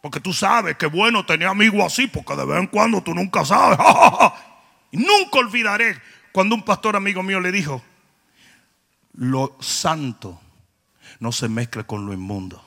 [0.00, 3.44] Porque tú sabes que bueno tener amigos así, porque de vez en cuando tú nunca
[3.44, 3.78] sabes.
[4.92, 6.00] nunca olvidaré
[6.36, 7.82] cuando un pastor amigo mío le dijo,
[9.14, 10.38] lo santo
[11.18, 12.62] no se mezcla con lo inmundo.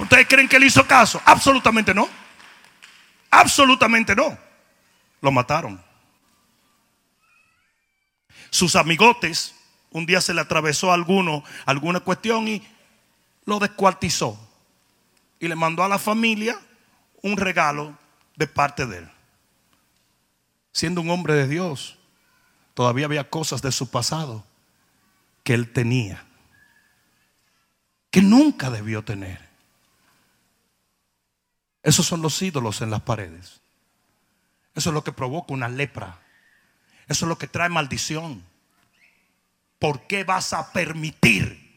[0.00, 1.22] ¿Ustedes creen que él hizo caso?
[1.24, 2.08] Absolutamente no.
[3.30, 4.36] Absolutamente no.
[5.20, 5.80] Lo mataron.
[8.50, 9.54] Sus amigotes,
[9.92, 12.66] un día se le atravesó alguno alguna cuestión y
[13.44, 14.36] lo descuartizó.
[15.38, 16.58] Y le mandó a la familia
[17.22, 17.96] un regalo
[18.36, 19.10] de parte de él.
[20.72, 21.98] Siendo un hombre de Dios,
[22.74, 24.44] todavía había cosas de su pasado
[25.42, 26.24] que él tenía,
[28.10, 29.48] que nunca debió tener.
[31.82, 33.60] Esos son los ídolos en las paredes.
[34.74, 36.20] Eso es lo que provoca una lepra.
[37.08, 38.44] Eso es lo que trae maldición.
[39.78, 41.68] ¿Por qué vas a permitir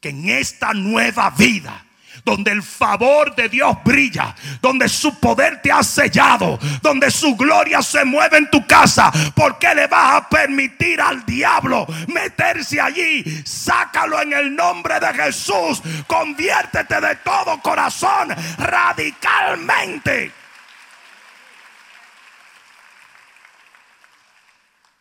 [0.00, 1.85] que en esta nueva vida,
[2.24, 7.82] donde el favor de Dios brilla, donde su poder te ha sellado, donde su gloria
[7.82, 13.24] se mueve en tu casa, ¿por qué le vas a permitir al diablo meterse allí?
[13.44, 15.82] Sácalo en el nombre de Jesús.
[16.06, 20.32] Conviértete de todo corazón radicalmente.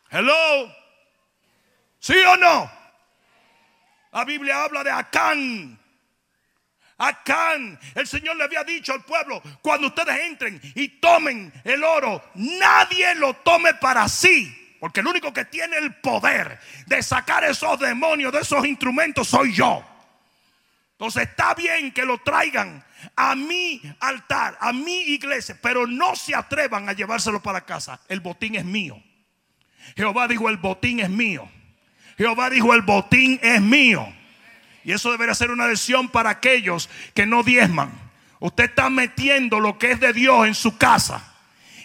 [0.09, 0.73] Hello.
[1.99, 2.71] ¿Sí o no?
[4.13, 5.77] La Biblia habla de Acán.
[6.97, 12.23] Acán, el Señor le había dicho al pueblo, cuando ustedes entren y tomen el oro,
[12.35, 14.77] nadie lo tome para sí.
[14.79, 19.53] Porque el único que tiene el poder de sacar esos demonios de esos instrumentos soy
[19.53, 19.83] yo.
[20.91, 22.83] Entonces está bien que lo traigan
[23.15, 27.99] a mi altar, a mi iglesia, pero no se atrevan a llevárselo para casa.
[28.07, 29.01] El botín es mío.
[29.97, 31.49] Jehová dijo, el botín es mío.
[32.17, 34.14] Jehová dijo, el botín es mío.
[34.85, 37.91] Y eso debería ser una lección para aquellos que no diezman.
[38.39, 41.33] Usted está metiendo lo que es de Dios en su casa.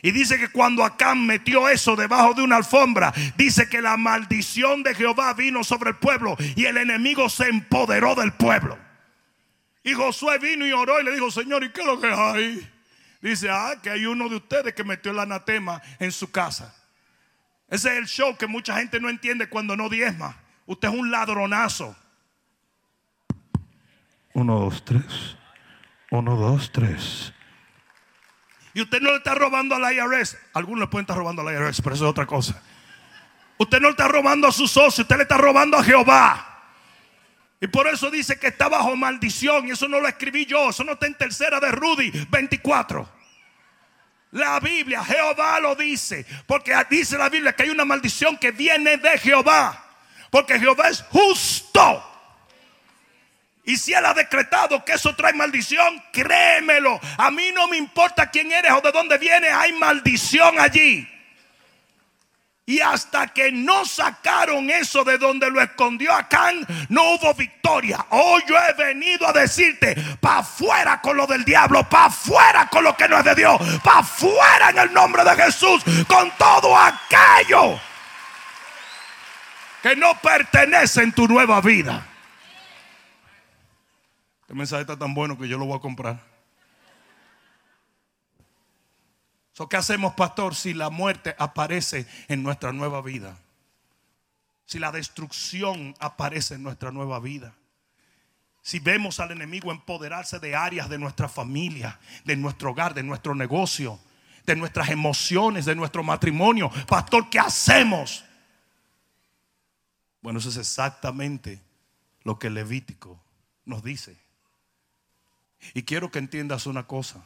[0.02, 4.82] Y dice que cuando Acán metió eso debajo de una alfombra, dice que la maldición
[4.82, 8.78] de Jehová vino sobre el pueblo y el enemigo se empoderó del pueblo.
[9.82, 12.70] Y Josué vino y oró y le dijo, Señor, ¿y qué es lo que hay?
[13.22, 16.74] Dice, ah, que hay uno de ustedes que metió el anatema en su casa.
[17.68, 20.36] Ese es el show que mucha gente no entiende cuando no diezma.
[20.66, 21.96] Usted es un ladronazo.
[24.40, 25.04] Uno, dos, tres.
[26.10, 27.30] Uno, dos, tres.
[28.72, 30.38] Y usted no le está robando a la IRS.
[30.54, 32.62] Algunos le pueden estar robando a la IRS, pero eso es otra cosa.
[33.58, 36.62] Usted no le está robando a su socio, usted le está robando a Jehová.
[37.60, 39.68] Y por eso dice que está bajo maldición.
[39.68, 40.70] Y eso no lo escribí yo.
[40.70, 43.06] Eso no está en tercera de Rudy 24.
[44.30, 46.24] La Biblia, Jehová lo dice.
[46.46, 49.84] Porque dice la Biblia que hay una maldición que viene de Jehová.
[50.30, 52.06] Porque Jehová es justo.
[53.70, 56.98] Y si Él ha decretado que eso trae maldición, créemelo.
[57.16, 61.08] A mí no me importa quién eres o de dónde vienes, hay maldición allí.
[62.66, 68.04] Y hasta que no sacaron eso de donde lo escondió Acán, no hubo victoria.
[68.10, 72.82] Hoy yo he venido a decirte, para afuera con lo del diablo, para afuera con
[72.82, 76.76] lo que no es de Dios, para afuera en el nombre de Jesús, con todo
[76.76, 77.80] aquello
[79.80, 82.09] que no pertenece en tu nueva vida.
[84.50, 86.20] Este mensaje está tan bueno que yo lo voy a comprar.
[89.70, 93.38] ¿Qué hacemos, pastor, si la muerte aparece en nuestra nueva vida?
[94.66, 97.54] Si la destrucción aparece en nuestra nueva vida.
[98.60, 103.36] Si vemos al enemigo empoderarse de áreas de nuestra familia, de nuestro hogar, de nuestro
[103.36, 104.00] negocio,
[104.46, 106.72] de nuestras emociones, de nuestro matrimonio.
[106.88, 108.24] Pastor, ¿qué hacemos?
[110.20, 111.62] Bueno, eso es exactamente
[112.24, 113.22] lo que Levítico
[113.64, 114.29] nos dice.
[115.74, 117.24] Y quiero que entiendas una cosa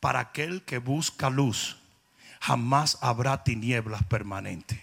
[0.00, 1.76] para aquel que busca luz,
[2.40, 4.78] jamás habrá tinieblas permanentes.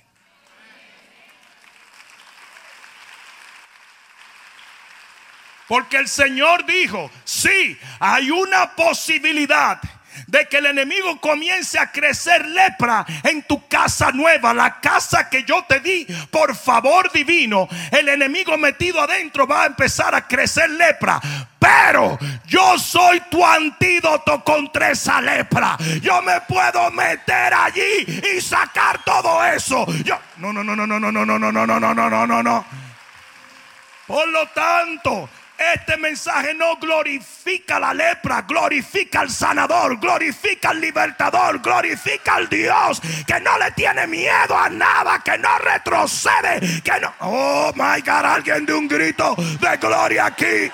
[5.67, 9.79] Porque el Señor dijo, sí, hay una posibilidad
[10.27, 15.43] de que el enemigo comience a crecer lepra en tu casa nueva, la casa que
[15.43, 20.69] yo te di por favor divino, el enemigo metido adentro va a empezar a crecer
[20.69, 21.19] lepra.
[21.59, 25.77] Pero yo soy tu antídoto contra esa lepra.
[26.01, 29.85] Yo me puedo meter allí y sacar todo eso.
[30.03, 32.65] Yo, no, no, no, no, no, no, no, no, no, no, no, no, no, no.
[34.07, 35.29] Por lo tanto,
[35.73, 43.01] este mensaje no glorifica la lepra, glorifica al sanador, glorifica al libertador, glorifica al Dios
[43.27, 47.13] que no le tiene miedo a nada, que no retrocede, que no...
[47.19, 50.71] Oh, my God, alguien de un grito de gloria aquí.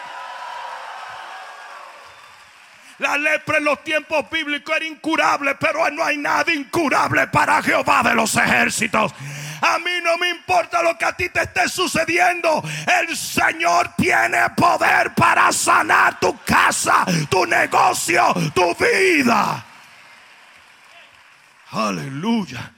[2.99, 8.01] La lepra en los tiempos bíblicos era incurable, pero no hay nada incurable para Jehová
[8.03, 9.13] de los ejércitos.
[9.61, 12.63] A mí no me importa lo que a ti te esté sucediendo.
[13.01, 19.65] El Señor tiene poder para sanar tu casa, tu negocio, tu vida.
[21.71, 22.71] Aleluya.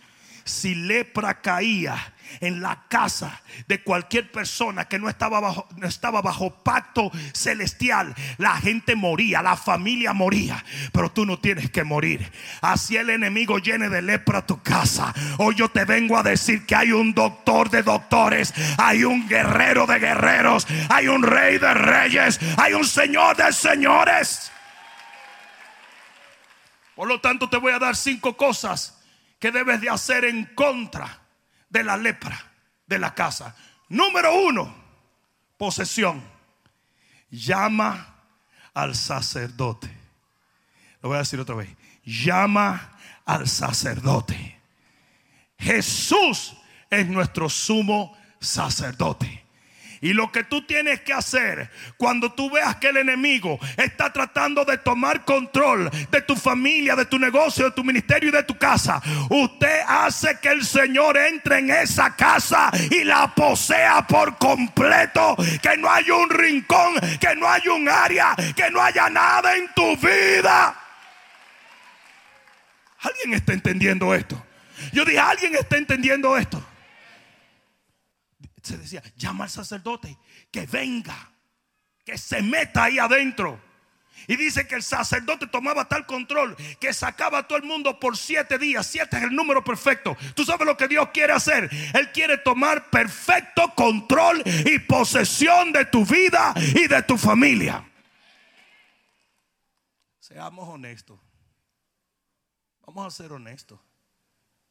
[0.43, 6.51] Si lepra caía en la casa de cualquier persona que no estaba bajo, estaba bajo
[6.63, 10.63] pacto celestial, la gente moría, la familia moría.
[10.91, 12.31] Pero tú no tienes que morir.
[12.61, 15.13] Así el enemigo llene de lepra tu casa.
[15.37, 19.85] Hoy yo te vengo a decir que hay un doctor de doctores, hay un guerrero
[19.85, 24.51] de guerreros, hay un rey de reyes, hay un señor de señores.
[26.95, 29.01] Por lo tanto, te voy a dar cinco cosas
[29.39, 31.19] que debes de hacer en contra
[31.69, 32.49] de la lepra
[32.85, 33.55] de la casa.
[33.87, 34.73] Número uno,
[35.57, 36.23] posesión.
[37.29, 38.15] Llama
[38.73, 39.95] al sacerdote.
[41.01, 41.69] Lo voy a decir otra vez.
[42.03, 44.59] Llama al sacerdote.
[45.57, 46.55] Jesús
[46.89, 49.38] es nuestro sumo sacerdote.
[50.01, 54.63] Y lo que tú tienes que hacer cuando tú veas que el enemigo está tratando
[54.63, 58.57] de tomar control de tu familia, de tu negocio, de tu ministerio y de tu
[58.57, 65.35] casa, usted hace que el Señor entre en esa casa y la posea por completo.
[65.61, 69.67] Que no haya un rincón, que no haya un área, que no haya nada en
[69.73, 70.75] tu vida.
[73.01, 74.45] ¿Alguien está entendiendo esto?
[74.91, 76.63] Yo dije, ¿alguien está entendiendo esto?
[78.69, 80.15] Se decía, llama al sacerdote
[80.51, 81.31] que venga,
[82.05, 83.59] que se meta ahí adentro.
[84.27, 88.15] Y dice que el sacerdote tomaba tal control que sacaba a todo el mundo por
[88.15, 88.85] siete días.
[88.85, 90.15] Siete es el número perfecto.
[90.35, 91.67] Tú sabes lo que Dios quiere hacer.
[91.95, 97.83] Él quiere tomar perfecto control y posesión de tu vida y de tu familia.
[100.19, 101.19] Seamos honestos.
[102.85, 103.79] Vamos a ser honestos.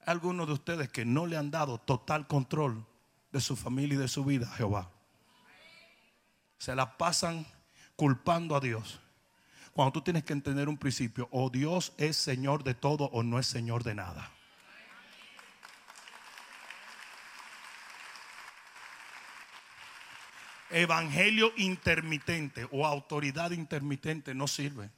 [0.07, 2.87] Algunos de ustedes que no le han dado total control
[3.33, 4.91] de su familia y de su vida Jehová.
[6.59, 7.47] Se la pasan
[7.97, 9.01] culpando a Dios.
[9.73, 13.39] Cuando tú tienes que entender un principio, o Dios es Señor de todo o no
[13.39, 14.31] es Señor de nada.
[20.71, 24.91] Evangelio intermitente o autoridad intermitente no sirve.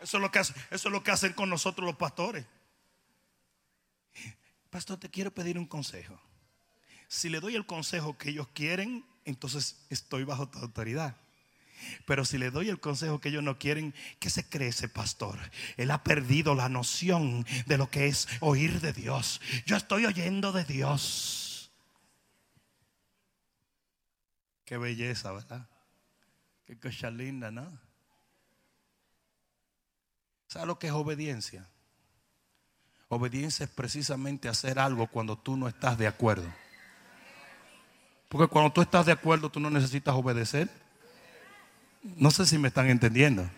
[0.00, 2.46] Eso es lo que, eso es lo que hacen con nosotros los pastores.
[4.70, 6.20] Pastor, te quiero pedir un consejo.
[7.08, 11.16] Si le doy el consejo que ellos quieren, entonces estoy bajo tu autoridad.
[12.06, 15.38] Pero si le doy el consejo que ellos no quieren, ¿qué se cree ese pastor?
[15.76, 19.40] Él ha perdido la noción de lo que es oír de Dios.
[19.64, 21.70] Yo estoy oyendo de Dios.
[24.64, 25.68] Qué belleza, ¿verdad?
[26.66, 27.80] Qué cosa linda, ¿no?
[30.48, 31.66] ¿Sabe lo que es obediencia?
[33.08, 36.46] Obediencia es precisamente hacer algo cuando tú no estás de acuerdo.
[38.28, 40.68] Porque cuando tú estás de acuerdo, tú no necesitas obedecer.
[42.02, 43.48] No sé si me están entendiendo.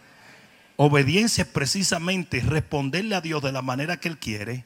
[0.76, 4.64] Obediencia es precisamente responderle a Dios de la manera que Él quiere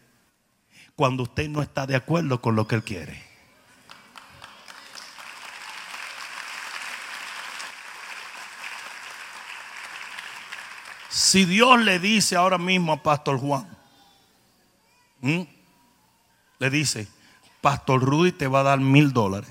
[0.95, 3.23] cuando usted no está de acuerdo con lo que Él quiere.
[11.09, 13.74] Si Dios le dice ahora mismo a Pastor Juan,
[16.59, 17.07] le dice,
[17.61, 19.51] Pastor Rudy te va a dar mil dólares.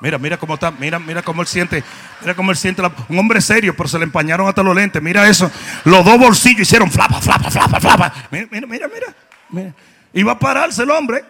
[0.00, 1.82] Mira, mira cómo está, mira, mira cómo él siente,
[2.20, 5.26] mira cómo él siente, un hombre serio, pero se le empañaron hasta los lentes, mira
[5.28, 5.50] eso,
[5.84, 8.12] los dos bolsillos hicieron flapa, flapa, flapa, flapa.
[8.30, 9.14] Mira, mira, mira,
[9.50, 9.74] mira.
[10.12, 11.24] Iba a pararse el hombre.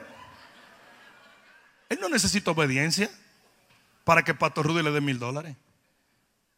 [1.88, 3.10] Él no necesita obediencia
[4.02, 5.56] para que Pastor Rudy le dé mil dólares.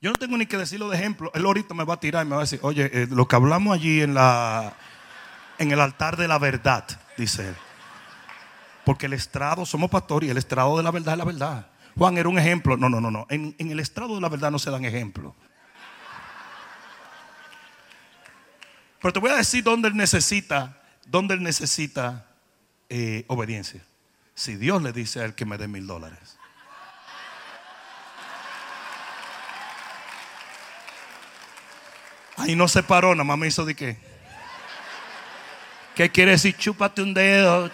[0.01, 1.31] Yo no tengo ni que decirlo de ejemplo.
[1.35, 3.37] Él ahorita me va a tirar y me va a decir, oye, eh, lo que
[3.37, 4.75] hablamos allí en la
[5.59, 6.85] en el altar de la verdad,
[7.17, 7.57] dice él.
[8.85, 11.67] Porque el estrado, somos pastores y el estrado de la verdad es la verdad.
[11.97, 12.77] Juan era un ejemplo.
[12.77, 13.27] No, no, no, no.
[13.31, 15.35] En, el estrado de la verdad no se dan ejemplos.
[19.01, 22.27] Pero te voy a decir dónde él necesita, dónde él necesita
[22.89, 23.83] eh, obediencia.
[24.35, 26.39] Si Dios le dice a él que me dé mil dólares.
[32.37, 34.16] Ahí no se paró, nada más me hizo de qué.
[35.97, 36.55] ¿Qué quiere decir?
[36.55, 37.71] Chúpate un dedo.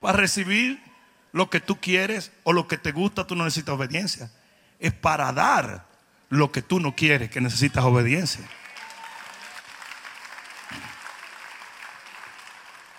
[0.00, 0.80] Para recibir
[1.32, 4.30] lo que tú quieres o lo que te gusta, tú no necesitas obediencia.
[4.78, 5.84] Es para dar
[6.28, 8.48] lo que tú no quieres, que necesitas obediencia.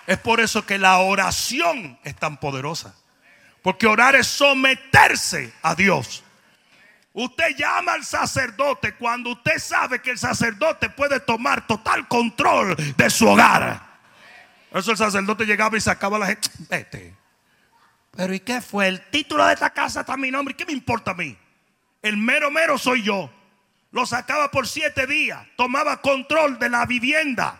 [0.06, 2.94] Es por eso que la oración es tan poderosa.
[3.62, 6.24] Porque orar es someterse a Dios.
[7.14, 13.10] Usted llama al sacerdote cuando usted sabe que el sacerdote puede tomar total control de
[13.10, 13.94] su hogar.
[14.72, 16.50] Eso el sacerdote llegaba y sacaba a la gente.
[16.70, 17.16] Vete.
[18.16, 18.88] Pero ¿y qué fue?
[18.88, 20.56] El título de esta casa está mi nombre.
[20.56, 21.38] ¿Qué me importa a mí?
[22.02, 23.30] El mero mero soy yo.
[23.92, 25.46] Lo sacaba por siete días.
[25.56, 27.60] Tomaba control de la vivienda.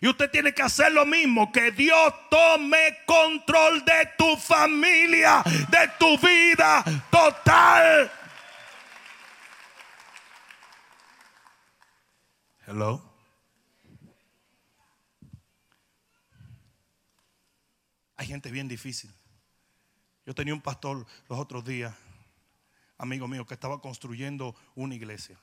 [0.00, 5.90] Y usted tiene que hacer lo mismo, que Dios tome control de tu familia, de
[5.98, 8.10] tu vida total.
[12.68, 13.02] Hello.
[18.16, 19.10] Hay gente bien difícil.
[20.26, 21.94] Yo tenía un pastor los otros días,
[22.98, 25.40] amigo mío, que estaba construyendo una iglesia.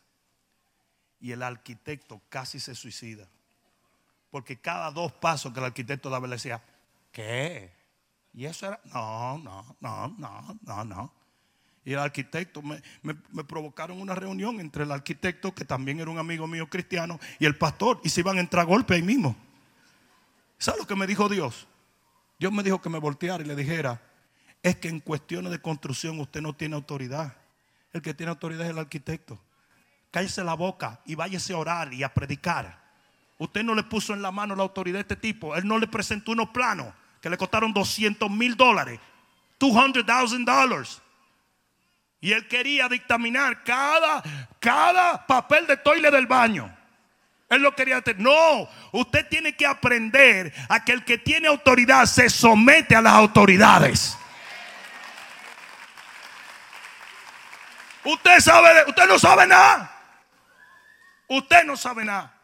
[1.19, 3.28] Y el arquitecto casi se suicida.
[4.30, 6.63] Porque cada dos pasos que el arquitecto daba le decía,
[7.11, 7.73] ¿qué?
[8.34, 11.13] Y eso era, no, no, no, no, no, no.
[11.86, 16.18] Y el arquitecto, me, me, provocaron una reunión entre el arquitecto, que también era un
[16.18, 19.36] amigo mío cristiano, y el pastor, y se iban a entrar a golpe ahí mismo.
[20.58, 21.68] ¿Sabes lo que me dijo Dios?
[22.40, 24.02] Dios me dijo que me volteara y le dijera,
[24.64, 27.38] es que en cuestiones de construcción usted no tiene autoridad.
[27.94, 29.40] El que tiene autoridad es el arquitecto.
[30.10, 32.84] Cállese la boca y váyase a orar y a predicar.
[33.38, 35.56] Usted no le puso en la mano la autoridad a este tipo.
[35.56, 39.00] Él no le presentó unos planos que le costaron 200 mil dólares.
[39.60, 41.02] 200,000 dólares.
[42.26, 44.23] Y él quería dictaminar cada,
[44.59, 46.76] cada papel de toile del baño.
[47.47, 48.19] Él lo quería hacer.
[48.19, 53.13] No, usted tiene que aprender a que el que tiene autoridad se somete a las
[53.13, 54.17] autoridades.
[58.03, 59.95] Usted sabe, usted no sabe nada.
[61.28, 62.36] Usted no sabe nada.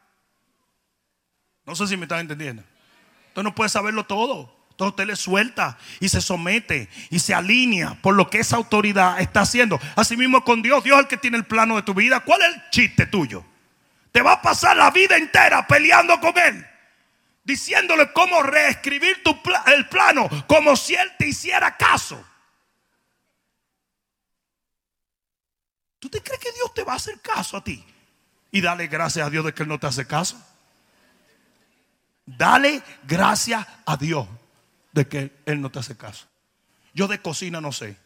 [1.65, 2.63] No sé si me están entendiendo.
[3.29, 4.60] Usted no puede saberlo todo.
[4.81, 9.21] Entonces usted le suelta y se somete y se alinea por lo que esa autoridad
[9.21, 9.79] está haciendo.
[9.95, 10.83] Así mismo con Dios.
[10.83, 12.21] Dios es el que tiene el plano de tu vida.
[12.21, 13.45] ¿Cuál es el chiste tuyo?
[14.11, 16.65] Te va a pasar la vida entera peleando con Él.
[17.43, 22.25] Diciéndole cómo reescribir tu el plano como si Él te hiciera caso.
[25.99, 27.85] ¿Tú te crees que Dios te va a hacer caso a ti?
[28.49, 30.43] Y dale gracias a Dios de que Él no te hace caso.
[32.25, 34.27] Dale gracias a Dios
[34.91, 36.27] de que Él no te hace caso.
[36.93, 37.97] Yo de cocina no sé.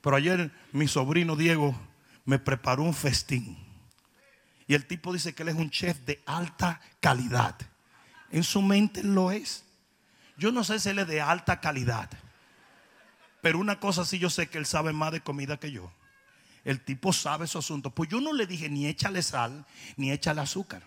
[0.00, 1.78] Pero ayer mi sobrino Diego
[2.24, 3.58] me preparó un festín.
[4.66, 7.56] Y el tipo dice que él es un chef de alta calidad.
[8.30, 9.64] En su mente lo es.
[10.36, 12.08] Yo no sé si él es de alta calidad.
[13.42, 15.92] Pero una cosa sí yo sé que él sabe más de comida que yo.
[16.64, 17.90] El tipo sabe su asunto.
[17.90, 19.66] Pues yo no le dije ni échale sal,
[19.96, 20.82] ni échale azúcar.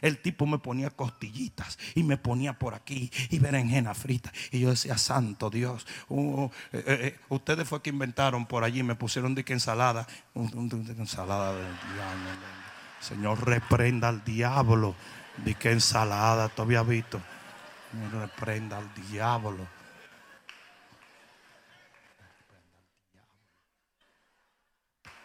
[0.00, 4.32] El tipo me ponía costillitas y me ponía por aquí y berenjena frita.
[4.50, 5.86] Y yo decía, santo Dios.
[6.08, 10.06] Uh, eh, eh, eh, ustedes fue que inventaron por allí, me pusieron de que ensalada.
[10.34, 12.30] ensalada del diablo.
[13.00, 14.94] Señor, reprenda al diablo.
[15.44, 17.20] De que ensalada, todavía visto.
[18.12, 19.66] Reprenda al diablo.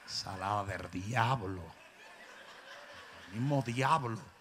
[0.04, 1.62] Ensalada del diablo.
[3.28, 4.33] El mismo diablo.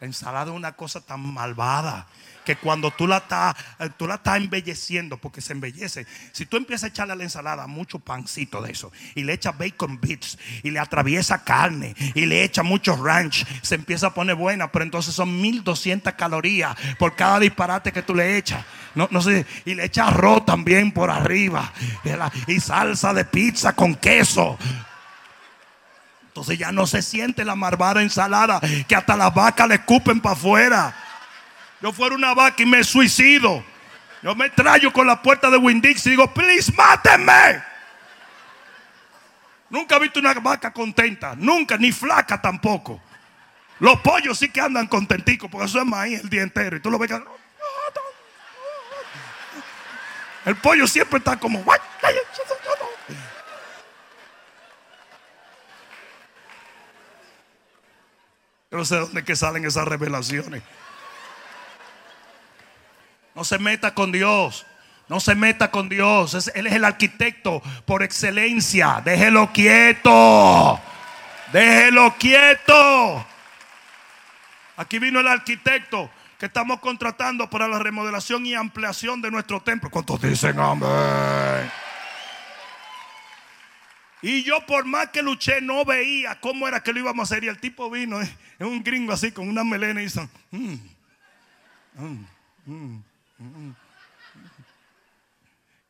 [0.00, 2.06] La ensalada es una cosa tan malvada
[2.44, 6.06] que cuando tú la estás eh, tú la estás embelleciendo porque se embellece.
[6.32, 9.56] Si tú empiezas a echarle a la ensalada mucho pancito de eso y le echas
[9.56, 14.36] bacon bits y le atraviesa carne y le echa mucho ranch, se empieza a poner
[14.36, 18.64] buena, pero entonces son 1200 calorías por cada disparate que tú le echas.
[18.94, 21.72] No, no sé, y le echas arroz también por arriba
[22.46, 24.58] y salsa de pizza con queso.
[26.34, 30.32] Entonces ya no se siente la marvada ensalada que hasta las vacas le escupen para
[30.32, 30.92] afuera.
[31.80, 33.64] Yo fuera una vaca y me suicido.
[34.20, 37.62] Yo me traigo con la puerta de Windix y digo, please, mátenme.
[39.70, 43.00] Nunca he visto una vaca contenta, nunca, ni flaca tampoco.
[43.78, 46.76] Los pollos sí que andan contenticos porque eso es maíz el día entero.
[46.76, 47.12] Y tú lo ves
[50.46, 51.64] El pollo siempre está como.
[58.74, 60.60] Yo no sé de dónde salen esas revelaciones.
[63.36, 64.66] No se meta con Dios.
[65.08, 66.50] No se meta con Dios.
[66.56, 69.00] Él es el arquitecto por excelencia.
[69.04, 70.80] Déjelo quieto.
[71.52, 73.24] Déjelo quieto.
[74.76, 79.88] Aquí vino el arquitecto que estamos contratando para la remodelación y ampliación de nuestro templo.
[79.88, 81.70] ¿Cuántos dicen amén?
[84.26, 87.44] Y yo por más que luché no veía cómo era que lo íbamos a hacer.
[87.44, 90.74] Y el tipo vino, es eh, un gringo así con una melena y dice, mm,
[91.94, 92.24] mm,
[92.64, 93.74] mm,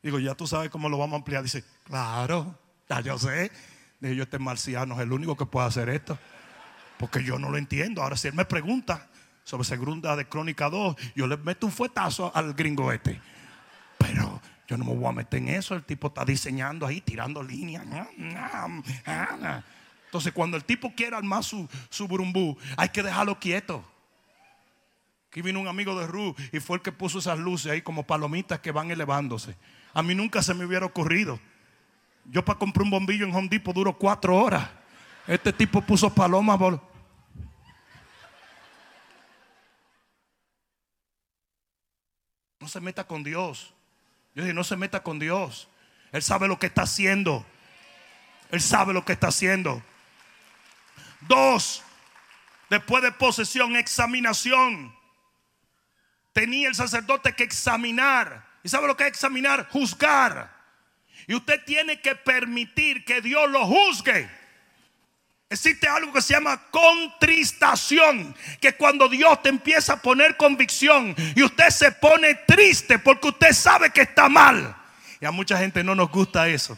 [0.03, 1.43] digo, ya tú sabes cómo lo vamos a ampliar.
[1.43, 2.59] Dice, claro,
[2.89, 3.53] ya yo sé.
[4.01, 6.19] Dije, yo este marciano es el único que puede hacer esto.
[6.97, 8.03] Porque yo no lo entiendo.
[8.03, 9.07] Ahora si él me pregunta
[9.45, 13.17] sobre segunda de Crónica 2, yo le meto un fuetazo al gringo este.
[14.67, 15.75] Yo no me voy a meter en eso.
[15.75, 17.85] El tipo está diseñando ahí, tirando líneas.
[20.05, 23.83] Entonces, cuando el tipo quiera armar su, su burumbú, hay que dejarlo quieto.
[25.29, 28.03] Aquí vino un amigo de Ru y fue el que puso esas luces ahí como
[28.03, 29.57] palomitas que van elevándose.
[29.93, 31.39] A mí nunca se me hubiera ocurrido.
[32.23, 34.69] Yo para comprar un bombillo en Home Depot duro cuatro horas.
[35.27, 36.59] Este tipo puso palomas.
[42.59, 43.73] No se meta con Dios.
[44.35, 45.69] Yo dije, no se meta con Dios.
[46.11, 47.45] Él sabe lo que está haciendo.
[48.51, 49.81] Él sabe lo que está haciendo.
[51.21, 51.83] Dos,
[52.69, 54.93] después de posesión, examinación.
[56.33, 58.45] Tenía el sacerdote que examinar.
[58.61, 59.69] ¿Y sabe lo que es examinar?
[59.69, 60.53] Juzgar.
[61.27, 64.29] Y usted tiene que permitir que Dios lo juzgue.
[65.55, 71.43] Existe algo que se llama contristación, que cuando Dios te empieza a poner convicción y
[71.43, 74.75] usted se pone triste porque usted sabe que está mal.
[75.21, 76.77] Y a mucha gente no nos gusta eso.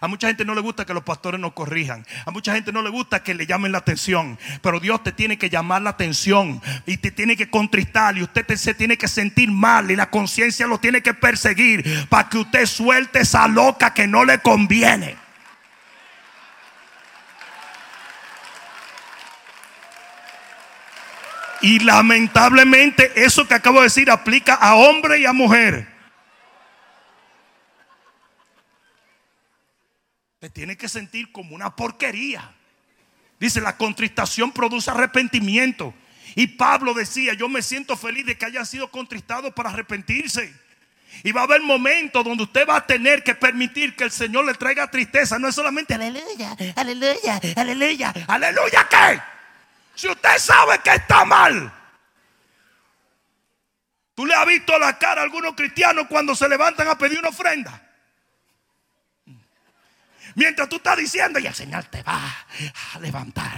[0.00, 2.04] A mucha gente no le gusta que los pastores nos corrijan.
[2.26, 4.40] A mucha gente no le gusta que le llamen la atención.
[4.60, 8.44] Pero Dios te tiene que llamar la atención y te tiene que contristar y usted
[8.56, 12.66] se tiene que sentir mal y la conciencia lo tiene que perseguir para que usted
[12.66, 15.19] suelte esa loca que no le conviene.
[21.62, 25.88] Y lamentablemente eso que acabo de decir aplica a hombre y a mujer.
[30.38, 32.54] Te tiene que sentir como una porquería.
[33.38, 35.94] Dice, la contristación produce arrepentimiento.
[36.34, 40.54] Y Pablo decía, yo me siento feliz de que hayan sido contristados para arrepentirse.
[41.24, 44.46] Y va a haber momentos donde usted va a tener que permitir que el Señor
[44.46, 45.38] le traiga tristeza.
[45.38, 49.20] No es solamente aleluya, aleluya, aleluya, aleluya, ¿qué?
[50.00, 51.70] Si usted sabe que está mal.
[54.14, 57.28] ¿Tú le has visto la cara a algunos cristianos cuando se levantan a pedir una
[57.28, 57.86] ofrenda?
[60.36, 62.34] Mientras tú estás diciendo, y el Señor te va
[62.94, 63.52] a levantar,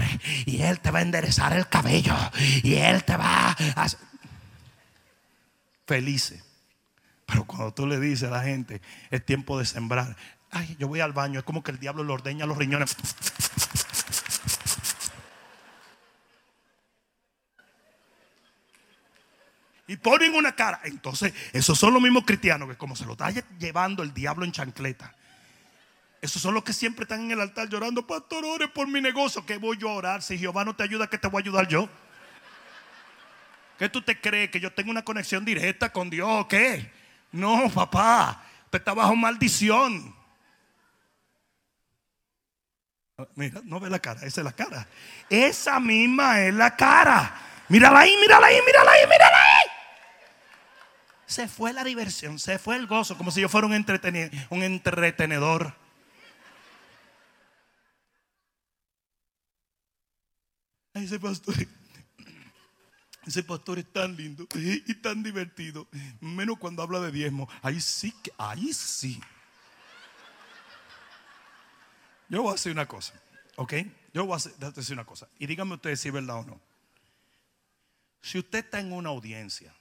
[0.45, 2.17] y Él te va a enderezar el cabello,
[2.65, 3.87] y Él te va a...
[5.87, 6.43] Felices.
[7.25, 8.83] Pero cuando tú le dices a la gente,
[9.13, 10.17] es tiempo de sembrar.
[10.51, 12.97] Ay, yo voy al baño, es como que el diablo le ordeña los riñones.
[19.87, 20.81] Y ponen una cara.
[20.85, 24.53] Entonces, esos son los mismos cristianos que como se lo está llevando el diablo en
[24.53, 25.15] chancleta.
[26.21, 29.45] Esos son los que siempre están en el altar llorando, pastor, ore por mi negocio.
[29.45, 30.23] ¿Qué voy a orar?
[30.23, 31.89] Si Jehová no te ayuda, ¿qué te voy a ayudar yo?
[33.77, 34.49] ¿Qué tú te crees?
[34.51, 36.93] ¿Que yo tengo una conexión directa con Dios qué?
[37.33, 38.45] No, papá.
[38.67, 40.15] Usted está bajo maldición.
[43.35, 44.87] Mira, no ve la cara, esa es la cara.
[45.29, 47.35] Esa misma es la cara.
[47.69, 49.32] Mírala ahí, mírala ahí, mírala ahí, mírala.
[51.33, 55.75] Se fue la diversión, se fue el gozo, como si yo fuera un, un entretenedor.
[60.93, 61.55] ese pastor,
[63.27, 65.89] ese pastor es tan lindo y tan divertido.
[66.21, 67.49] Menos cuando habla de diezmo.
[67.63, 69.19] Ahí sí que, ahí sí.
[72.29, 73.15] Yo voy a hacer una cosa,
[73.57, 73.73] ¿ok?
[74.13, 75.27] Yo voy a decir una cosa.
[75.39, 76.61] Y díganme ustedes si es verdad o no.
[78.21, 79.75] Si usted está en una audiencia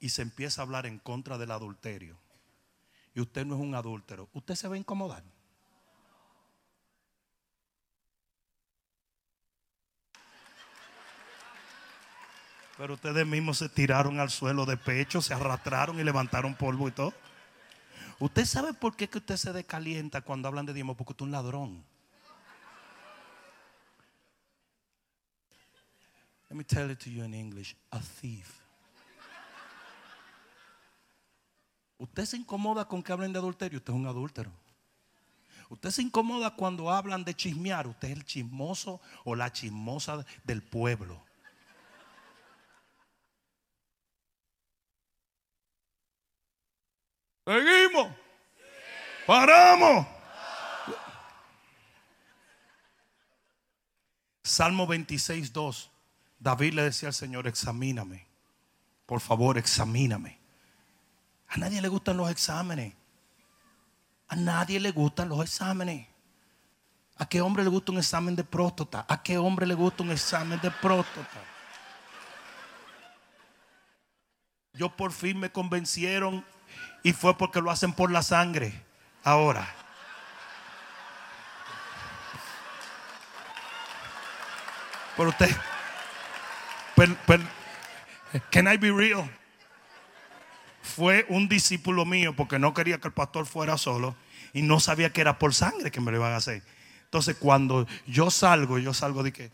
[0.00, 2.18] y se empieza a hablar en contra del adulterio
[3.14, 5.24] y usted no es un adúltero, ¿usted se va a incomodar?
[12.76, 16.92] Pero ustedes mismos se tiraron al suelo de pecho, se arrastraron y levantaron polvo y
[16.92, 17.12] todo.
[18.20, 20.96] ¿Usted sabe por qué que usted se descalienta cuando hablan de diezmo?
[20.96, 21.84] Porque usted es un ladrón.
[26.48, 27.74] Let me tell it to you in English.
[27.90, 28.67] A thief.
[31.98, 34.52] Usted se incomoda con que hablen de adulterio, usted es un adúltero.
[35.68, 40.62] Usted se incomoda cuando hablan de chismear, usted es el chismoso o la chismosa del
[40.62, 41.22] pueblo.
[47.44, 48.14] Seguimos.
[49.26, 50.06] Paramos.
[54.42, 55.90] Salmo 26, 2.
[56.38, 58.26] David le decía al Señor, examíname.
[59.04, 60.37] Por favor, examíname.
[61.48, 62.94] A nadie le gustan los exámenes.
[64.28, 66.06] A nadie le gustan los exámenes.
[67.16, 69.04] ¿A qué hombre le gusta un examen de próstata?
[69.08, 71.40] ¿A qué hombre le gusta un examen de próstata?
[74.72, 76.44] Yo por fin me convencieron
[77.02, 78.84] y fue porque lo hacen por la sangre.
[79.24, 79.66] Ahora.
[85.16, 85.50] Pero usted,
[88.52, 89.28] can I be real?
[90.82, 94.16] Fue un discípulo mío porque no quería que el pastor fuera solo
[94.52, 96.62] y no sabía que era por sangre que me lo iban a hacer.
[97.04, 99.50] Entonces, cuando yo salgo, yo salgo de que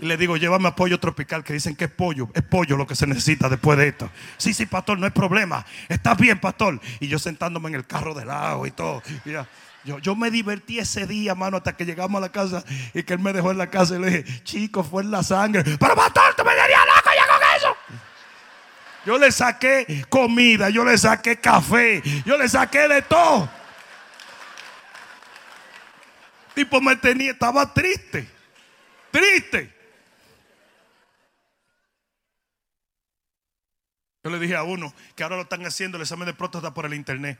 [0.00, 2.30] Y le digo, llévame a pollo tropical, que dicen que es pollo.
[2.34, 4.10] Es pollo lo que se necesita después de esto.
[4.38, 5.64] Sí, sí, pastor, no hay problema.
[5.88, 6.80] Está bien, pastor.
[7.00, 9.02] Y yo sentándome en el carro de lado y todo.
[9.84, 13.14] Yo, yo me divertí ese día, mano, hasta que llegamos a la casa y que
[13.14, 15.62] él me dejó en la casa y le dije, chico, fue en la sangre.
[15.64, 17.76] Pero pastor, tú me darías loco ya con eso.
[19.06, 23.48] Yo le saqué comida, yo le saqué café, yo le saqué de todo.
[26.54, 28.28] Tipo me tenía, estaba triste,
[29.10, 29.74] triste.
[34.22, 36.84] Yo le dije a uno que ahora lo están haciendo el examen de próstata por
[36.84, 37.38] el internet.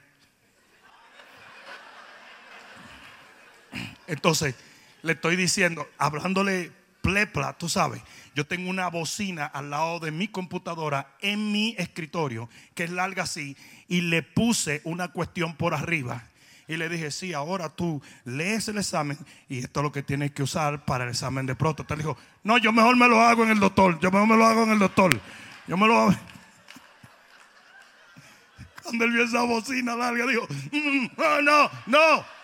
[4.11, 4.57] Entonces,
[5.03, 8.03] le estoy diciendo, hablándole plepla, tú sabes,
[8.35, 13.23] yo tengo una bocina al lado de mi computadora en mi escritorio, que es larga
[13.23, 13.57] así,
[13.87, 16.25] y le puse una cuestión por arriba.
[16.67, 19.17] Y le dije, sí, ahora tú lees el examen
[19.49, 21.95] y esto es lo que tienes que usar para el examen de próstata.
[21.95, 24.45] Le dijo, no, yo mejor me lo hago en el doctor, yo mejor me lo
[24.45, 25.21] hago en el doctor.
[25.69, 26.15] Yo me lo hago.
[28.83, 32.40] Cuando él vio esa bocina larga, dijo, mm, no, no, no.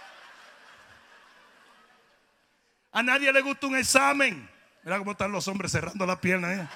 [2.96, 4.48] A nadie le gusta un examen.
[4.82, 6.54] Mira cómo están los hombres cerrando la pierna.
[6.54, 6.68] ¿eh?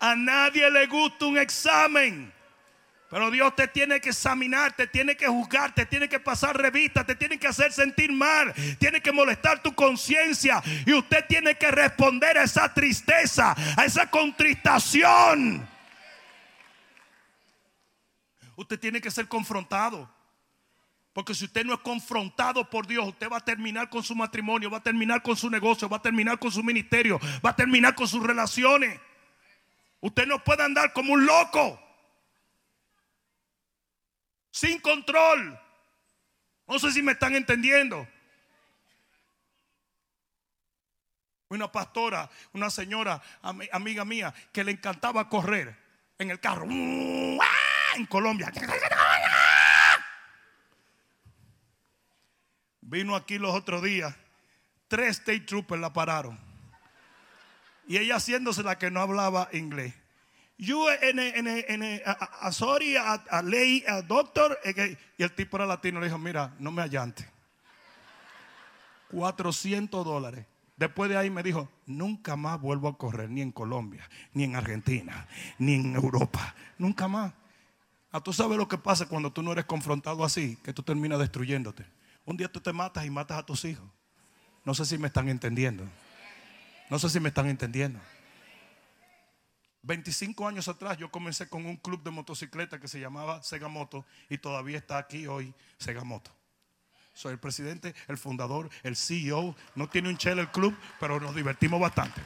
[0.00, 2.32] A nadie le gusta un examen.
[3.08, 7.06] Pero Dios te tiene que examinar, te tiene que juzgar, te tiene que pasar revista,
[7.06, 11.70] te tiene que hacer sentir mal, tiene que molestar tu conciencia y usted tiene que
[11.70, 15.64] responder a esa tristeza, a esa contristación.
[18.56, 20.17] Usted tiene que ser confrontado.
[21.18, 24.70] Porque si usted no es confrontado por Dios, usted va a terminar con su matrimonio,
[24.70, 27.96] va a terminar con su negocio, va a terminar con su ministerio, va a terminar
[27.96, 29.00] con sus relaciones.
[30.00, 31.82] Usted no puede andar como un loco
[34.52, 35.58] sin control.
[36.68, 38.06] No sé si me están entendiendo.
[41.48, 43.20] Una pastora, una señora,
[43.72, 45.76] amiga mía, que le encantaba correr
[46.16, 48.52] en el carro en Colombia.
[52.90, 54.14] Vino aquí los otros días,
[54.88, 56.38] tres state troopers la pararon.
[57.86, 59.94] Y ella haciéndose la que no hablaba inglés.
[60.56, 64.58] Yo en a, sorry, a, ley, a doctor.
[65.18, 66.00] Y el tipo era latino.
[66.00, 67.28] Le dijo: Mira, no me allante.
[69.10, 70.46] 400 dólares.
[70.76, 74.56] Después de ahí me dijo: Nunca más vuelvo a correr, ni en Colombia, ni en
[74.56, 75.26] Argentina,
[75.58, 76.54] ni en Europa.
[76.78, 77.34] Nunca más.
[78.10, 81.18] Ah, tú sabes lo que pasa cuando tú no eres confrontado así, que tú terminas
[81.18, 81.97] destruyéndote.
[82.28, 83.88] Un día tú te matas y matas a tus hijos.
[84.62, 85.88] No sé si me están entendiendo.
[86.90, 87.98] No sé si me están entendiendo.
[89.80, 94.36] 25 años atrás yo comencé con un club de motocicleta que se llamaba Segamoto y
[94.36, 96.30] todavía está aquí hoy Segamoto.
[97.14, 99.56] Soy el presidente, el fundador, el CEO.
[99.74, 102.20] No tiene un chel el club, pero nos divertimos bastante.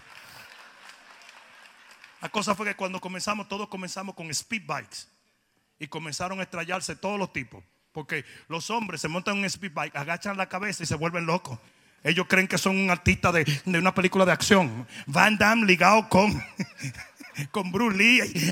[2.21, 5.07] La cosa fue que cuando comenzamos, todos comenzamos con speed bikes
[5.79, 7.63] y comenzaron a estrellarse todos los tipos.
[7.93, 11.27] Porque los hombres se montan en un speed bike, agachan la cabeza y se vuelven
[11.27, 11.59] locos.
[12.03, 14.87] Ellos creen que son un artista de, una película de acción.
[15.07, 16.33] Van Damme ligado con
[17.51, 18.51] con Bruce Lee.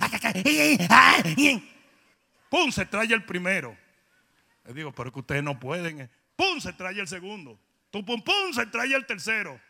[2.49, 2.71] ¡Pum!
[2.71, 3.77] Se trae el primero.
[4.65, 6.11] Le digo, pero que ustedes no pueden.
[6.37, 6.61] ¡Pum!
[6.61, 7.59] Se trae el segundo.
[7.91, 8.05] ¡Pum!
[8.05, 8.53] ¡Pum!
[8.53, 9.61] Se trae el tercero.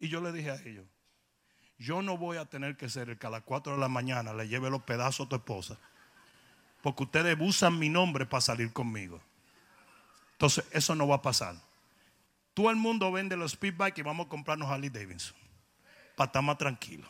[0.00, 0.86] Y yo le dije a ellos,
[1.78, 4.32] yo no voy a tener que ser el que a las 4 de la mañana
[4.32, 5.78] le lleve los pedazos a tu esposa.
[6.82, 9.20] Porque ustedes usan mi nombre para salir conmigo.
[10.32, 11.56] Entonces, eso no va a pasar.
[12.54, 15.36] Todo el mundo vende los speedbike y vamos a comprarnos Harley Davidson
[16.16, 17.08] para estar más tranquilo.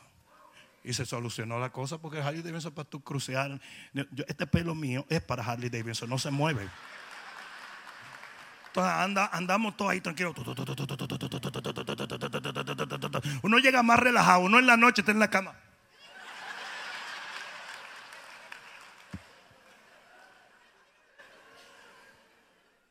[0.82, 3.60] Y se solucionó la cosa porque Harley Davidson para tu crucear.
[4.26, 6.68] este pelo mío es para Harley Davidson, no se mueve.
[8.68, 10.34] Entonces anda, andamos todos ahí tranquilos.
[13.42, 15.54] Uno llega más relajado, uno en la noche está en la cama.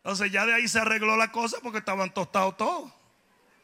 [0.04, 2.92] Entonces ya de ahí se arregló la cosa porque estaban tostados todos.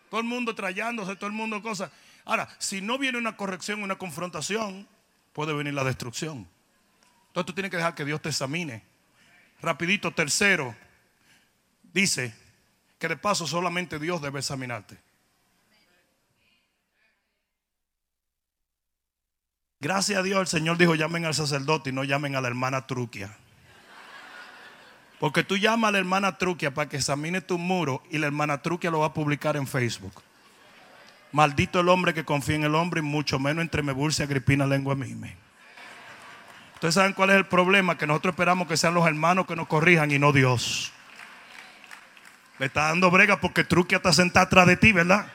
[0.10, 1.92] Todo el mundo trayándose, todo el mundo cosas.
[2.26, 4.88] Ahora, si no viene una corrección, una confrontación,
[5.34, 6.48] puede venir la destrucción.
[7.28, 8.84] Entonces tú tienes que dejar que Dios te examine.
[9.62, 10.76] Rapidito, tercero,
[11.94, 12.36] dice
[13.00, 14.98] que de paso solamente Dios debe examinarte.
[19.80, 22.88] Gracias a Dios el Señor dijo llamen al sacerdote y no llamen a la hermana
[22.88, 23.38] Truquia.
[25.26, 28.62] Porque tú llamas a la hermana Truquia para que examine tu muro y la hermana
[28.62, 30.22] Truquia lo va a publicar en Facebook.
[31.32, 34.94] Maldito el hombre que confía en el hombre y mucho menos entre Mebulce Agripina lengua
[34.94, 35.36] mime.
[36.76, 39.66] Ustedes saben cuál es el problema, que nosotros esperamos que sean los hermanos que nos
[39.66, 40.92] corrijan y no Dios.
[42.60, 45.26] Le está dando brega porque Truquia está sentada atrás de ti, ¿verdad?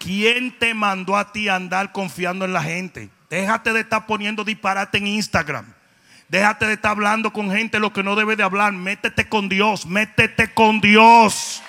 [0.00, 3.08] ¿Quién te mandó a ti andar confiando en la gente?
[3.30, 5.75] Déjate de estar poniendo disparate en Instagram.
[6.28, 8.72] Déjate de estar hablando con gente lo que no debe de hablar.
[8.72, 11.62] Métete con Dios, métete con Dios.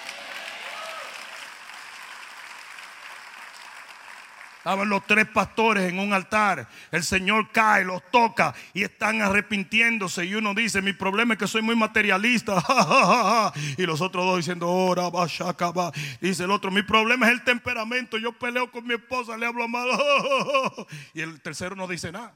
[4.68, 6.68] Estaban los tres pastores en un altar.
[6.92, 10.26] El Señor cae, los toca y están arrepintiéndose.
[10.26, 12.62] Y uno dice, mi problema es que soy muy materialista.
[13.78, 18.18] y los otros dos diciendo, ora, va, Dice el otro, mi problema es el temperamento.
[18.18, 19.88] Yo peleo con mi esposa, le hablo mal.
[21.14, 22.34] y el tercero no dice nada.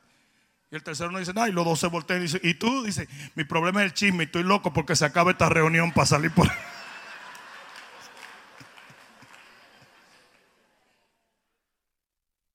[0.72, 1.50] Y el tercero no dice nada.
[1.50, 4.24] Y los dos se voltean y dicen, y tú dice, mi problema es el chisme.
[4.24, 6.50] Y estoy loco porque se acaba esta reunión para salir por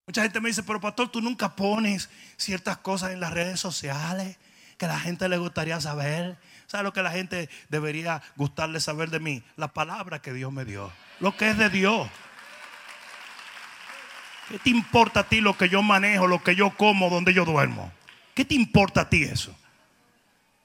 [0.07, 2.09] Mucha gente me dice, pero pastor, tú nunca pones
[2.39, 4.39] ciertas cosas en las redes sociales
[4.79, 6.39] que la gente le gustaría saber.
[6.69, 9.43] ¿Sabes lo que la gente debería gustarle saber de mí?
[9.57, 10.91] La palabra que Dios me dio.
[11.21, 12.09] Lo que es de Dios.
[14.49, 17.45] ¿Qué te importa a ti lo que yo manejo, lo que yo como, donde yo
[17.45, 17.93] duermo?
[18.37, 19.57] ¿Qué te importa a ti eso?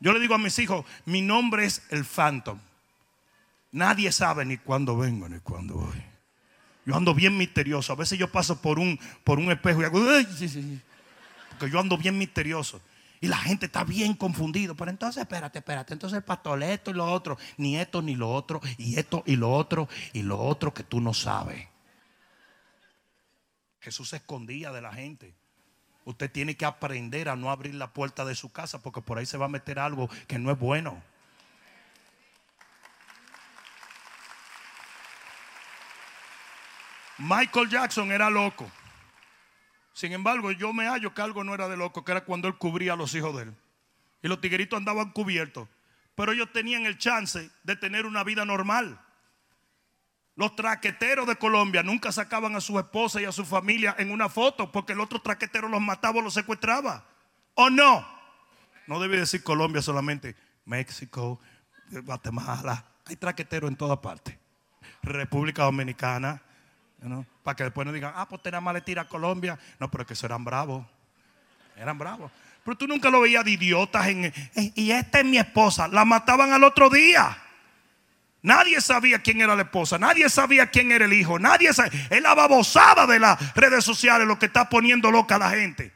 [0.01, 2.59] Yo le digo a mis hijos, mi nombre es el Phantom.
[3.71, 6.03] Nadie sabe ni cuándo vengo ni cuándo voy.
[6.85, 7.93] Yo ando bien misterioso.
[7.93, 10.01] A veces yo paso por un, por un espejo y hago,
[11.51, 12.81] porque yo ando bien misterioso.
[13.21, 14.75] Y la gente está bien confundido.
[14.75, 15.93] Pero entonces, espérate, espérate.
[15.93, 19.37] Entonces el pastor, esto y lo otro, ni esto ni lo otro, y esto y
[19.37, 21.69] lo otro, y lo otro que tú no sabes.
[23.79, 25.33] Jesús se escondía de la gente.
[26.11, 29.25] Usted tiene que aprender a no abrir la puerta de su casa porque por ahí
[29.25, 31.01] se va a meter algo que no es bueno.
[37.17, 38.69] Michael Jackson era loco.
[39.93, 42.55] Sin embargo, yo me hallo que algo no era de loco, que era cuando él
[42.57, 43.55] cubría a los hijos de él.
[44.21, 45.69] Y los tigueritos andaban cubiertos.
[46.15, 48.99] Pero ellos tenían el chance de tener una vida normal.
[50.35, 54.29] Los traqueteros de Colombia nunca sacaban a su esposa y a su familia en una
[54.29, 57.05] foto porque el otro traquetero los mataba o los secuestraba.
[57.55, 58.07] ¿O no?
[58.87, 60.35] No debe decir Colombia solamente.
[60.65, 61.39] México,
[61.89, 62.85] Guatemala.
[63.05, 64.39] Hay traqueteros en toda parte.
[65.03, 66.41] República Dominicana,
[67.43, 69.57] para que después no digan, ah, pues tenía maletina a Colombia.
[69.79, 70.85] No, pero que eso eran bravos.
[71.75, 72.31] Eran bravos.
[72.63, 74.07] Pero tú nunca lo veías de idiotas.
[74.07, 74.31] En,
[74.75, 75.87] y esta es mi esposa.
[75.87, 77.37] La mataban al otro día.
[78.43, 79.99] Nadie sabía quién era la esposa.
[79.99, 81.37] Nadie sabía quién era el hijo.
[81.37, 82.07] Nadie sabía.
[82.09, 85.93] Es la babosada de las redes sociales lo que está poniendo loca a la gente.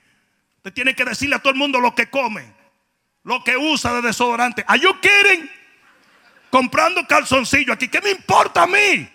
[0.58, 2.54] Usted tiene que decirle a todo el mundo lo que come.
[3.24, 4.64] Lo que usa de desodorante.
[4.68, 5.50] ¿Are you kidding?
[6.52, 7.88] Comprando calzoncillo aquí.
[7.88, 9.10] ¿Qué me importa a mí?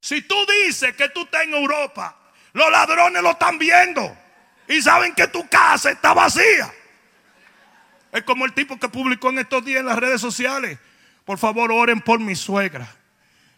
[0.00, 0.34] Si tú
[0.64, 2.14] dices que tú estás en Europa,
[2.52, 4.14] los ladrones lo están viendo
[4.68, 6.70] y saben que tu casa está vacía.
[8.14, 10.78] Es como el tipo que publicó en estos días en las redes sociales.
[11.24, 12.88] Por favor, oren por mi suegra.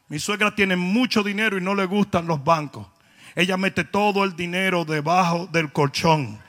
[0.08, 2.86] Mi suegra tiene mucho dinero y no le gustan los bancos.
[3.34, 6.40] Ella mete todo el dinero debajo del colchón.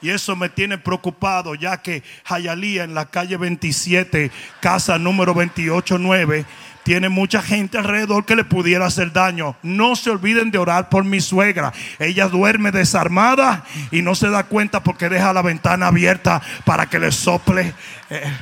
[0.00, 4.30] Y eso me tiene preocupado, ya que Hayalía en la calle 27,
[4.60, 6.46] casa número 289,
[6.82, 9.56] tiene mucha gente alrededor que le pudiera hacer daño.
[9.62, 11.72] No se olviden de orar por mi suegra.
[11.98, 16.98] Ella duerme desarmada y no se da cuenta porque deja la ventana abierta para que
[16.98, 17.74] le sople.
[18.08, 18.32] Eh.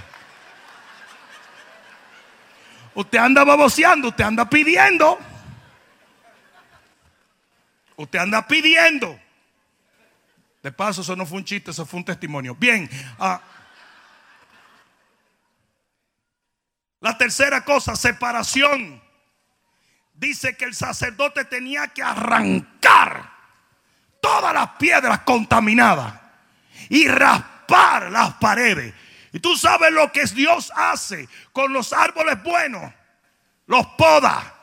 [2.95, 5.19] Usted anda baboseando, usted anda pidiendo.
[7.97, 9.19] Usted anda pidiendo.
[10.63, 12.55] De paso, eso no fue un chiste, eso fue un testimonio.
[12.55, 12.89] Bien.
[13.19, 13.41] Ah,
[17.01, 19.03] La tercera cosa, separación.
[20.15, 23.31] Dice que el sacerdote tenía que arrancar
[24.21, 26.15] todas las piedras contaminadas
[26.89, 28.93] y raspar las paredes.
[29.33, 32.93] Y tú sabes lo que Dios hace con los árboles buenos.
[33.67, 34.55] Los poda.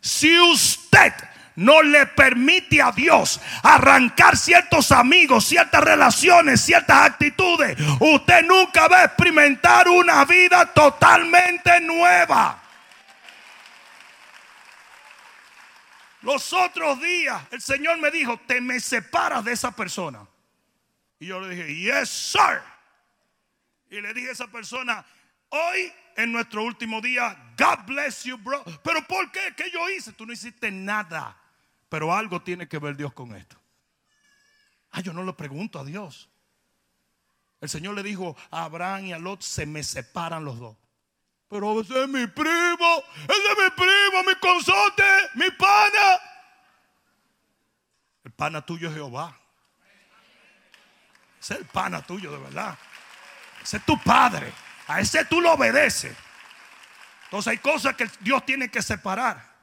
[0.00, 1.12] Si usted
[1.56, 9.00] no le permite a Dios arrancar ciertos amigos, ciertas relaciones, ciertas actitudes, usted nunca va
[9.00, 12.60] a experimentar una vida totalmente nueva.
[16.22, 20.26] Los otros días el Señor me dijo, te me separas de esa persona.
[21.20, 22.60] Y yo le dije, yes, sir.
[23.90, 25.04] Y le dije a esa persona,
[25.50, 28.64] hoy en nuestro último día, God bless you, bro.
[28.82, 29.54] Pero ¿por qué?
[29.56, 30.12] ¿Qué yo hice?
[30.12, 31.36] Tú no hiciste nada.
[31.94, 33.56] Pero algo tiene que ver Dios con esto.
[34.90, 36.28] Ah, yo no le pregunto a Dios.
[37.60, 40.76] El Señor le dijo a Abraham y a Lot, se me separan los dos.
[41.48, 45.04] Pero ese es mi primo, ese es mi primo, mi consorte,
[45.36, 46.20] mi pana.
[48.24, 49.38] El pana tuyo es Jehová.
[51.40, 52.76] Ese es el pana tuyo de verdad.
[53.62, 54.52] Ese es tu padre.
[54.88, 56.16] A ese tú lo obedeces.
[57.26, 59.53] Entonces hay cosas que Dios tiene que separar.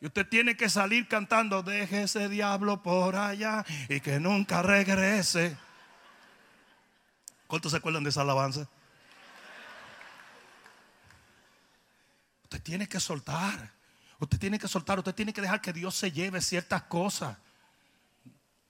[0.00, 5.56] Y usted tiene que salir cantando, deje ese diablo por allá y que nunca regrese.
[7.46, 8.68] ¿Cuántos se acuerdan de esa alabanza?
[12.44, 13.72] Usted tiene que soltar.
[14.18, 17.36] Usted tiene que soltar, usted tiene que dejar que Dios se lleve ciertas cosas.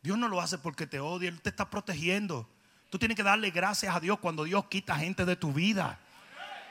[0.02, 2.48] Dios no lo hace porque te odia, Él te está protegiendo.
[2.88, 5.98] Tú tienes que darle gracias a Dios cuando Dios quita gente de tu vida.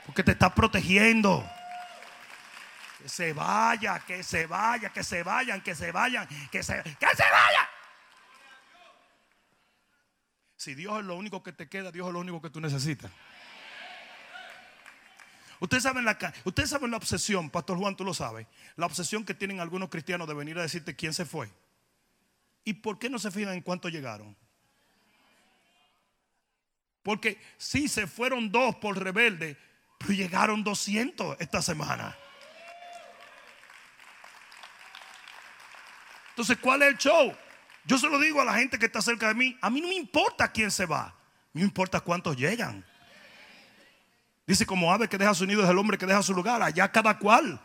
[0.05, 1.47] Porque te está protegiendo.
[2.99, 7.07] Que se vaya, que se vaya, que se vayan, que se vayan, que se, que
[7.15, 7.65] se vayan.
[10.57, 13.09] Si Dios es lo único que te queda, Dios es lo único que tú necesitas.
[15.61, 18.45] Ustedes saben, la, la obsesión, Pastor Juan, tú lo sabes.
[18.75, 21.49] La obsesión que tienen algunos cristianos de venir a decirte quién se fue.
[22.65, 24.35] ¿Y por qué no se fijan en cuánto llegaron?
[27.03, 29.57] Porque si se fueron dos por rebelde,
[29.97, 32.17] pero llegaron 200 esta semana.
[36.39, 37.35] Entonces, ¿cuál es el show?
[37.83, 39.57] Yo se lo digo a la gente que está cerca de mí.
[39.59, 41.13] A mí no me importa quién se va.
[41.51, 42.85] No me importa cuántos llegan.
[44.47, 46.61] Dice como ave que deja su nido es el hombre que deja su lugar.
[46.63, 47.59] Allá cada cual.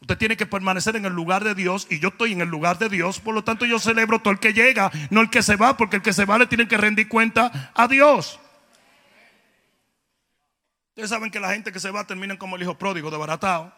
[0.00, 2.78] Usted tiene que permanecer en el lugar de Dios y yo estoy en el lugar
[2.78, 3.20] de Dios.
[3.20, 5.96] Por lo tanto, yo celebro todo el que llega, no el que se va, porque
[5.96, 8.40] el que se va le tiene que rendir cuenta a Dios.
[10.92, 13.70] Ustedes saben que la gente que se va terminan como el hijo pródigo, de.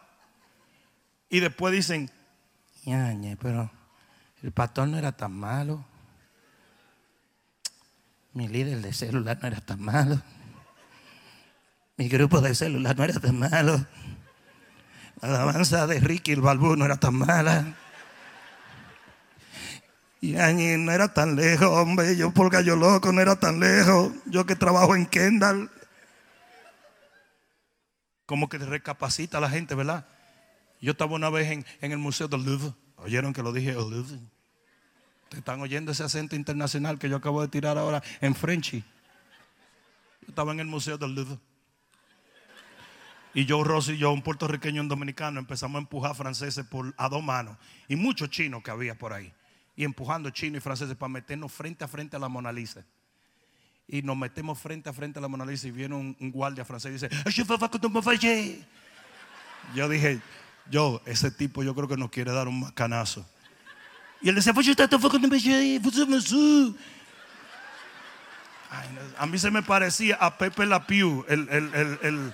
[1.31, 2.09] Y después dicen,
[3.41, 3.76] pero
[4.47, 5.83] el pastor no era tan malo.
[8.31, 10.21] Mi líder de celular no era tan malo.
[11.97, 13.85] Mi grupo de celular no era tan malo.
[15.21, 17.75] La alabanza de Ricky el Balbú no era tan mala.
[20.21, 22.15] Y no era tan lejos, hombre.
[22.15, 24.13] Yo por gallo loco no era tan lejos.
[24.27, 25.69] Yo que trabajo en Kendall.
[28.25, 30.07] Como que recapacita a la gente, ¿verdad?
[30.79, 32.73] Yo estaba una vez en, en el Museo del Louvre.
[32.95, 33.73] ¿Oyeron que lo dije?
[33.73, 34.36] Louvre.
[35.29, 38.81] ¿Te están oyendo ese acento internacional que yo acabo de tirar ahora en Frenchy?
[40.21, 41.37] Yo estaba en el Museo del Louvre.
[43.33, 46.93] Y yo, Rosy y yo, un puertorriqueño y un dominicano, empezamos a empujar franceses por,
[46.97, 47.57] a dos manos.
[47.87, 49.31] Y muchos chinos que había por ahí.
[49.75, 52.83] Y empujando chinos y franceses para meternos frente a frente a la Mona Lisa.
[53.87, 56.89] Y nos metemos frente a frente a la Mona Lisa y viene un, guardia francés
[56.89, 57.09] y dice,
[59.75, 60.19] yo dije,
[60.69, 63.25] yo, ese tipo yo creo que nos quiere dar un macanazo.
[64.21, 64.53] Y él decía,
[69.17, 72.33] a mí se me parecía a Pepe La Pew, el, el, el,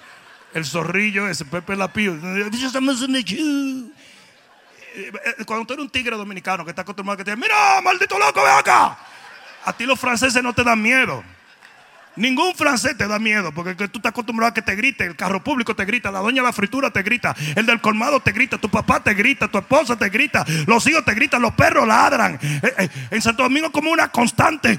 [0.53, 2.19] el, zorrillo ese, Pepe La Pew.
[5.45, 8.17] Cuando tú eres un tigre dominicano que está acostumbrado a que te diga, mira, maldito
[8.17, 8.97] loco, ve acá.
[9.65, 11.23] A ti los franceses no te dan miedo.
[12.15, 15.05] Ningún francés te da miedo porque tú estás acostumbrado a que te grite.
[15.05, 18.19] El carro público te grita, la doña de la fritura te grita, el del colmado
[18.19, 21.53] te grita, tu papá te grita, tu esposa te grita, los hijos te gritan, los
[21.53, 22.39] perros ladran.
[22.43, 24.77] Eh, eh, en Santo Domingo, como una constante.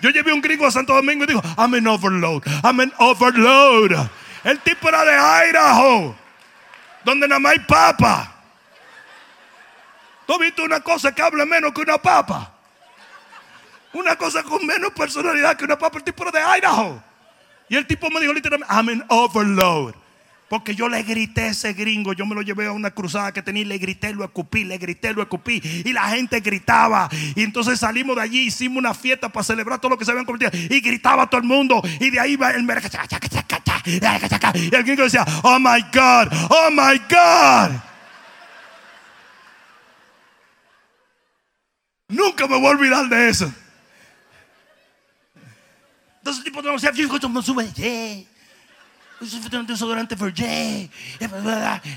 [0.00, 4.08] Yo llevé un gringo a Santo Domingo y dijo: I'm an overload, I'm an overload.
[4.44, 6.14] El tipo era de Idaho,
[7.04, 8.32] donde nada más hay papa.
[10.24, 12.55] ¿Tú has visto una cosa que hable menos que una papa?
[13.96, 17.02] Una cosa con menos personalidad que una papa, el tipo de Idaho.
[17.66, 19.94] Y el tipo me dijo literalmente, I'm an overload.
[20.50, 23.40] Porque yo le grité a ese gringo, yo me lo llevé a una cruzada que
[23.40, 25.62] tenía, le grité, lo escupí, le grité, lo escupí.
[25.84, 27.08] Y la gente gritaba.
[27.34, 30.26] Y entonces salimos de allí, hicimos una fiesta para celebrar todo lo que se habían
[30.26, 30.50] convertido.
[30.68, 31.80] Y gritaba todo el mundo.
[31.98, 32.68] Y de ahí va el
[34.54, 37.80] Y el gringo decía, oh my God, oh my God.
[42.08, 43.50] Nunca me voy a olvidar de eso.
[46.26, 47.72] Decía, yo como sube,
[49.52, 50.32] un desodorante for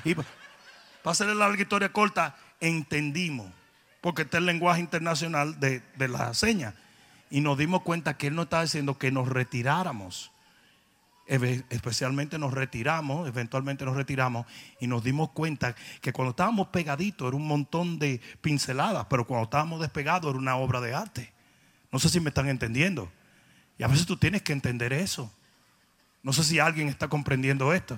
[0.03, 0.27] Y para
[1.11, 3.51] hacerle la larga historia corta, entendimos,
[4.01, 6.75] porque este es el lenguaje internacional de, de la seña.
[7.29, 10.31] Y nos dimos cuenta que él no estaba diciendo que nos retiráramos.
[11.27, 14.47] Especialmente nos retiramos, eventualmente nos retiramos
[14.79, 19.43] y nos dimos cuenta que cuando estábamos pegaditos era un montón de pinceladas, pero cuando
[19.43, 21.31] estábamos despegados era una obra de arte.
[21.91, 23.11] No sé si me están entendiendo.
[23.79, 25.31] Y a veces tú tienes que entender eso.
[26.21, 27.97] No sé si alguien está comprendiendo esto.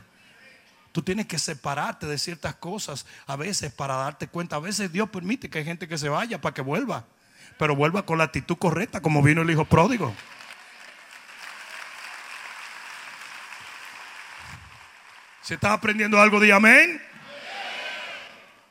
[0.92, 4.58] Tú tienes que separarte de ciertas cosas a veces para darte cuenta.
[4.58, 7.06] A veces Dios permite que hay gente que se vaya para que vuelva.
[7.58, 10.14] Pero vuelva con la actitud correcta como vino el hijo pródigo.
[15.42, 17.02] Si estás aprendiendo algo, di amén.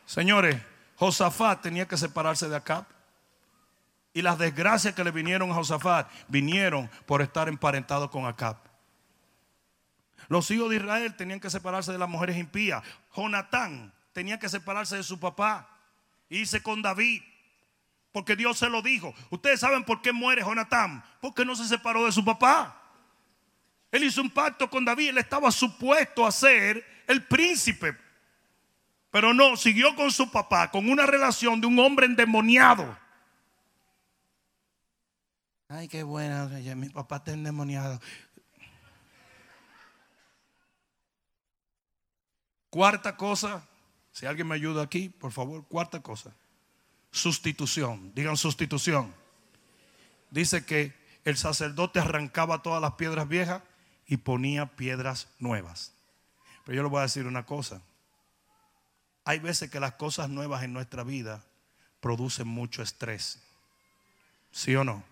[0.06, 0.56] Señores,
[0.94, 2.86] Josafat tenía que separarse de acá.
[4.12, 8.56] Y las desgracias que le vinieron a Josafat vinieron por estar emparentado con Acab.
[10.28, 12.82] Los hijos de Israel tenían que separarse de las mujeres impías.
[13.16, 15.68] Jonatán tenía que separarse de su papá.
[16.28, 17.22] Irse con David.
[18.12, 19.14] Porque Dios se lo dijo.
[19.30, 21.02] Ustedes saben por qué muere Jonatán.
[21.20, 22.80] Porque no se separó de su papá.
[23.90, 25.08] Él hizo un pacto con David.
[25.08, 27.96] Él estaba supuesto a ser el príncipe.
[29.10, 32.96] Pero no, siguió con su papá, con una relación de un hombre endemoniado.
[35.72, 38.00] Ay, qué buena, mi papá está endemoniado.
[42.70, 43.64] Cuarta cosa,
[44.10, 46.34] si alguien me ayuda aquí, por favor, cuarta cosa.
[47.12, 49.14] Sustitución, digan sustitución.
[50.32, 50.92] Dice que
[51.24, 53.62] el sacerdote arrancaba todas las piedras viejas
[54.08, 55.92] y ponía piedras nuevas.
[56.64, 57.80] Pero yo le voy a decir una cosa.
[59.24, 61.44] Hay veces que las cosas nuevas en nuestra vida
[62.00, 63.40] producen mucho estrés.
[64.50, 65.09] ¿Sí o no?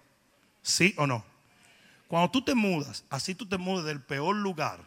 [0.69, 1.25] ¿Sí o no?
[2.09, 4.79] Cuando tú te mudas, así tú te mudas del peor lugar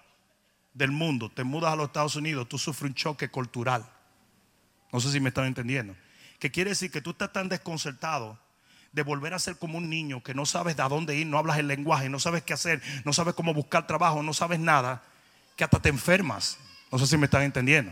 [0.75, 3.83] del mundo, te mudas a los Estados Unidos, tú sufres un choque cultural.
[4.91, 5.95] No sé si me están entendiendo.
[6.37, 8.39] Que quiere decir que tú estás tan desconcertado
[8.91, 11.57] de volver a ser como un niño que no sabes de dónde ir, no hablas
[11.57, 15.01] el lenguaje, no sabes qué hacer, no sabes cómo buscar trabajo, no sabes nada,
[15.55, 16.59] que hasta te enfermas.
[16.91, 17.91] No sé si me están entendiendo.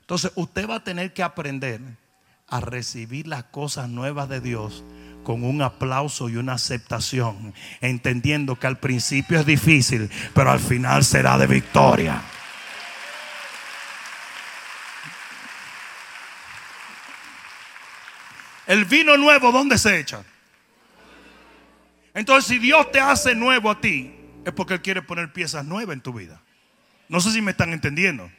[0.00, 1.80] Entonces usted va a tener que aprender
[2.48, 4.82] a recibir las cosas nuevas de Dios
[5.28, 7.52] con un aplauso y una aceptación,
[7.82, 12.22] entendiendo que al principio es difícil, pero al final será de victoria.
[18.66, 20.24] El vino nuevo, ¿dónde se echa?
[22.14, 24.10] Entonces, si Dios te hace nuevo a ti,
[24.46, 26.40] es porque Él quiere poner piezas nuevas en tu vida.
[27.10, 28.30] No sé si me están entendiendo.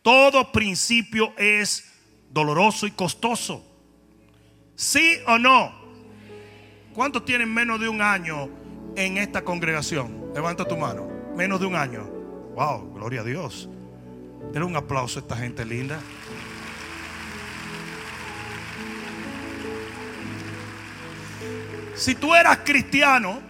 [0.00, 1.92] Todo principio es
[2.30, 3.62] doloroso y costoso.
[4.74, 5.83] ¿Sí o no?
[6.94, 8.48] ¿Cuántos tienen menos de un año
[8.94, 10.30] en esta congregación?
[10.32, 11.08] Levanta tu mano.
[11.36, 12.04] Menos de un año.
[12.54, 13.68] Wow, gloria a Dios.
[14.52, 15.98] Denle un aplauso a esta gente linda.
[21.96, 23.40] Si tú eras cristiano,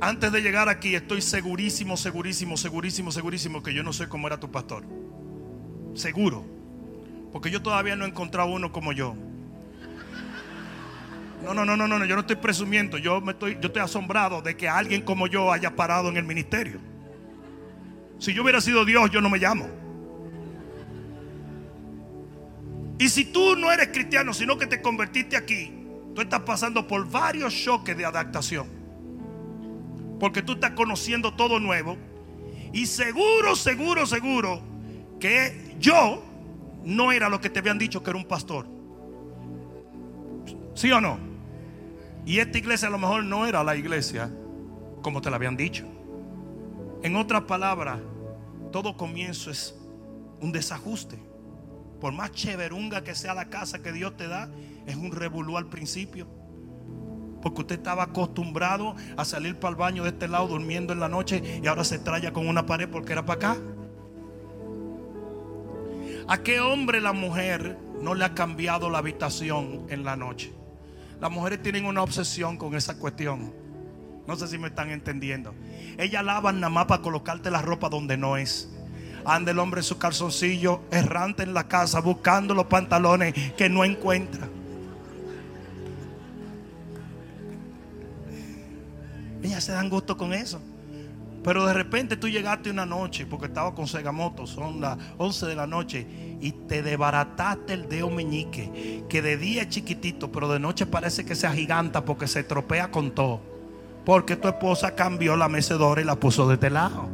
[0.00, 4.38] antes de llegar aquí, estoy segurísimo, segurísimo, segurísimo, segurísimo que yo no sé cómo era
[4.38, 4.84] tu pastor.
[5.94, 6.44] Seguro.
[7.32, 9.16] Porque yo todavía no he encontrado uno como yo.
[11.42, 12.98] No, no, no, no, no, yo no estoy presumiendo.
[12.98, 16.24] Yo, me estoy, yo estoy asombrado de que alguien como yo haya parado en el
[16.24, 16.80] ministerio.
[18.18, 19.68] Si yo hubiera sido Dios, yo no me llamo.
[22.98, 25.72] Y si tú no eres cristiano, sino que te convertiste aquí,
[26.14, 28.66] tú estás pasando por varios choques de adaptación.
[30.18, 31.96] Porque tú estás conociendo todo nuevo.
[32.72, 34.60] Y seguro, seguro, seguro
[35.20, 36.24] que yo
[36.84, 38.66] no era lo que te habían dicho que era un pastor.
[40.74, 41.27] ¿Sí o no?
[42.26, 44.30] Y esta iglesia a lo mejor no era la iglesia
[45.02, 45.86] como te la habían dicho.
[47.02, 48.00] En otras palabras,
[48.72, 49.74] todo comienzo es
[50.40, 51.18] un desajuste.
[52.00, 54.50] Por más cheverunga que sea la casa que Dios te da,
[54.86, 56.26] es un revolú al principio.
[57.42, 61.08] Porque usted estaba acostumbrado a salir para el baño de este lado durmiendo en la
[61.08, 63.60] noche y ahora se traya con una pared porque era para acá.
[66.26, 70.52] ¿A qué hombre la mujer no le ha cambiado la habitación en la noche?
[71.20, 73.52] Las mujeres tienen una obsesión con esa cuestión.
[74.26, 75.54] No sé si me están entendiendo.
[75.96, 78.68] Ellas lavan nada más para colocarte la ropa donde no es.
[79.24, 83.84] Anda el hombre en su calzoncillo errante en la casa buscando los pantalones que no
[83.84, 84.48] encuentra.
[89.42, 90.60] Ellas se dan gusto con eso.
[91.42, 95.54] Pero de repente tú llegaste una noche, porque estaba con Segamoto, son las 11 de
[95.54, 100.60] la noche, y te desbarataste el dedo meñique, que de día es chiquitito, pero de
[100.60, 103.40] noche parece que se agiganta porque se tropea con todo.
[104.04, 107.08] Porque tu esposa cambió la mecedora y la puso de este lado.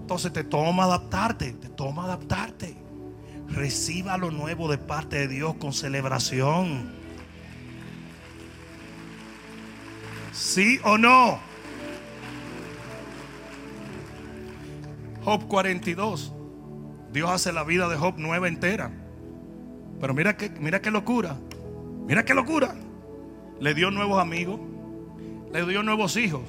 [0.00, 2.76] Entonces te toma adaptarte, te toma adaptarte.
[3.48, 6.92] Reciba lo nuevo de parte de Dios con celebración.
[10.32, 11.38] ¿Sí o no?
[15.24, 16.34] Job 42.
[17.14, 18.90] Dios hace la vida de Job nueva entera.
[20.00, 21.36] Pero mira que, mira qué locura.
[22.08, 22.74] Mira qué locura.
[23.60, 24.58] Le dio nuevos amigos.
[25.52, 26.42] Le dio nuevos hijos.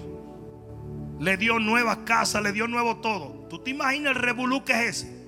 [1.20, 2.42] Le dio nuevas casas.
[2.42, 3.46] Le dio nuevo todo.
[3.48, 5.28] ¿Tú te imaginas el revolú que es ese?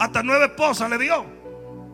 [0.00, 1.24] Hasta nueve esposas le dio.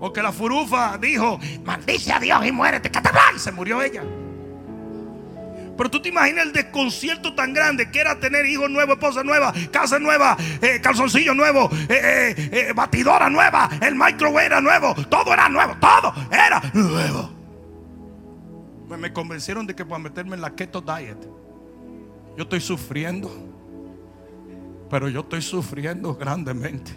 [0.01, 2.91] Porque la furufa dijo, maldice a Dios y muérete.
[3.37, 4.03] Y se murió ella.
[5.83, 9.53] Pero tú te imaginas el desconcierto tan grande que era tener hijos nuevos, esposa nueva,
[9.73, 15.49] casa nueva, eh, calzoncillo nuevo, eh, eh, batidora nueva, el microwave era nuevo, todo era
[15.49, 17.31] nuevo, todo era nuevo.
[18.87, 21.19] Pues me convencieron de que para meterme en la keto diet,
[22.37, 23.29] yo estoy sufriendo,
[24.89, 26.93] pero yo estoy sufriendo grandemente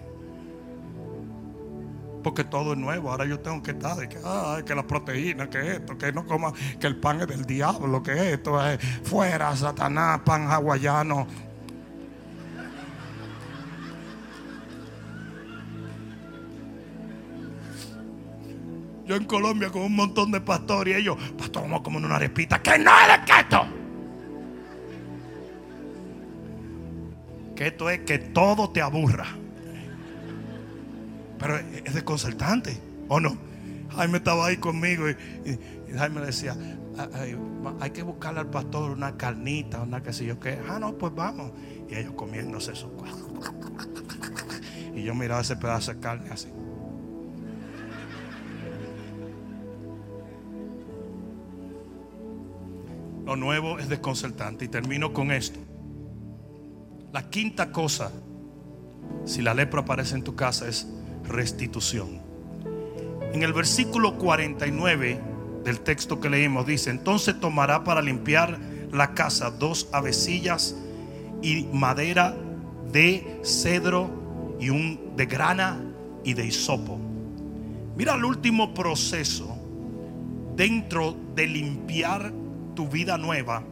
[2.25, 3.11] porque todo es nuevo.
[3.11, 6.25] Ahora yo tengo que estar de que, ah, que la proteína, que esto, que no
[6.25, 11.27] coma, que el pan es del diablo, que esto es fuera, Satanás, pan hawaiano.
[19.05, 22.15] Yo en Colombia con un montón de pastores y ellos, pastor, vamos a comer una
[22.15, 23.67] arepita, que no es de keto.
[27.55, 29.44] esto es que todo te aburra.
[31.37, 33.37] Pero es desconcertante, ¿o no?
[33.95, 35.15] Jaime estaba ahí conmigo y,
[35.95, 36.55] Jaime le decía,
[37.79, 40.59] hay que buscarle al pastor una carnita, una que sé yo qué.
[40.67, 41.51] Ah, no, pues vamos.
[41.89, 42.91] Y ellos comiéndose eso.
[44.93, 46.47] Y yo miraba ese pedazo de carne así.
[53.25, 54.65] Lo nuevo es desconcertante.
[54.65, 55.59] Y termino con esto.
[57.11, 58.11] La quinta cosa,
[59.25, 60.87] si la lepra aparece en tu casa, es
[61.27, 62.21] restitución.
[63.33, 65.19] En el versículo 49
[65.63, 68.59] del texto que leímos dice, entonces tomará para limpiar
[68.91, 70.75] la casa dos avecillas
[71.41, 72.35] y madera
[72.91, 75.81] de cedro y un de grana
[76.23, 76.97] y de hisopo.
[77.97, 79.57] Mira el último proceso
[80.55, 82.31] dentro de limpiar
[82.73, 83.63] tu vida nueva.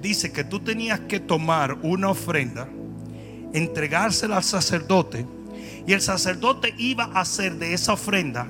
[0.00, 2.68] Dice que tú tenías que tomar una ofrenda,
[3.52, 5.26] entregársela al sacerdote
[5.88, 8.46] y el sacerdote iba a hacer de esa ofrenda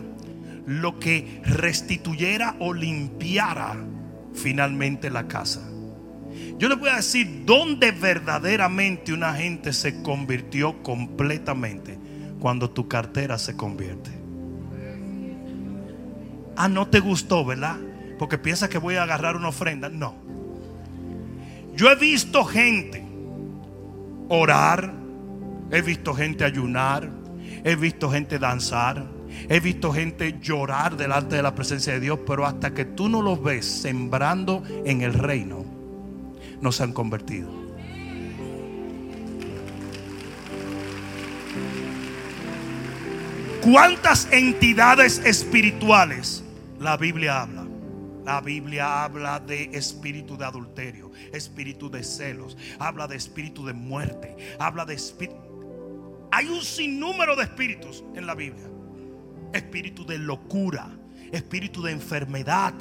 [0.66, 3.76] lo que restituyera o limpiara
[4.34, 5.62] finalmente la casa.
[6.58, 11.96] Yo les voy a decir dónde verdaderamente una gente se convirtió completamente
[12.40, 14.10] cuando tu cartera se convierte.
[16.56, 17.76] Ah, no te gustó, ¿verdad?
[18.18, 19.88] Porque piensas que voy a agarrar una ofrenda.
[19.88, 20.16] No.
[21.76, 23.04] Yo he visto gente
[24.28, 24.92] orar,
[25.70, 27.17] he visto gente ayunar,
[27.68, 29.04] He visto gente danzar.
[29.46, 32.18] He visto gente llorar delante de la presencia de Dios.
[32.26, 35.66] Pero hasta que tú no los ves sembrando en el reino,
[36.62, 37.50] no se han convertido.
[43.60, 46.42] ¿Cuántas entidades espirituales
[46.80, 47.66] la Biblia habla?
[48.24, 54.56] La Biblia habla de espíritu de adulterio, espíritu de celos, habla de espíritu de muerte,
[54.58, 55.47] habla de espíritu
[56.30, 58.68] hay un sinnúmero de espíritus en la Biblia.
[59.52, 60.90] Espíritu de locura,
[61.32, 62.74] espíritu de enfermedad.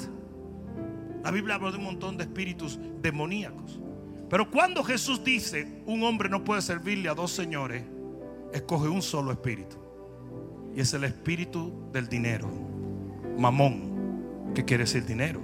[1.24, 3.80] La Biblia habla de un montón de espíritus demoníacos.
[4.28, 7.82] Pero cuando Jesús dice, un hombre no puede servirle a dos señores,
[8.52, 9.76] escoge un solo espíritu.
[10.74, 12.48] Y es el espíritu del dinero.
[13.38, 15.40] Mamón, que quiere decir dinero.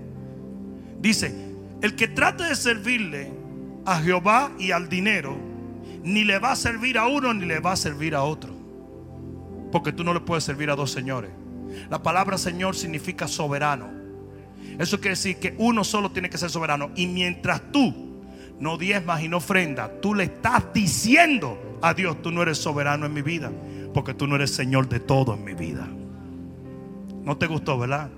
[1.00, 1.34] Dice,
[1.80, 3.30] el que trate de servirle
[3.86, 5.36] a Jehová y al dinero,
[6.04, 8.52] ni le va a servir a uno ni le va a servir a otro.
[9.72, 11.30] Porque tú no le puedes servir a dos señores.
[11.90, 13.90] La palabra Señor significa soberano.
[14.78, 16.90] Eso quiere decir que uno solo tiene que ser soberano.
[16.94, 17.92] Y mientras tú
[18.60, 23.06] no diezmas y no ofrendas, tú le estás diciendo a Dios, tú no eres soberano
[23.06, 23.50] en mi vida.
[23.92, 25.88] Porque tú no eres Señor de todo en mi vida.
[27.22, 28.10] No te gustó, ¿verdad?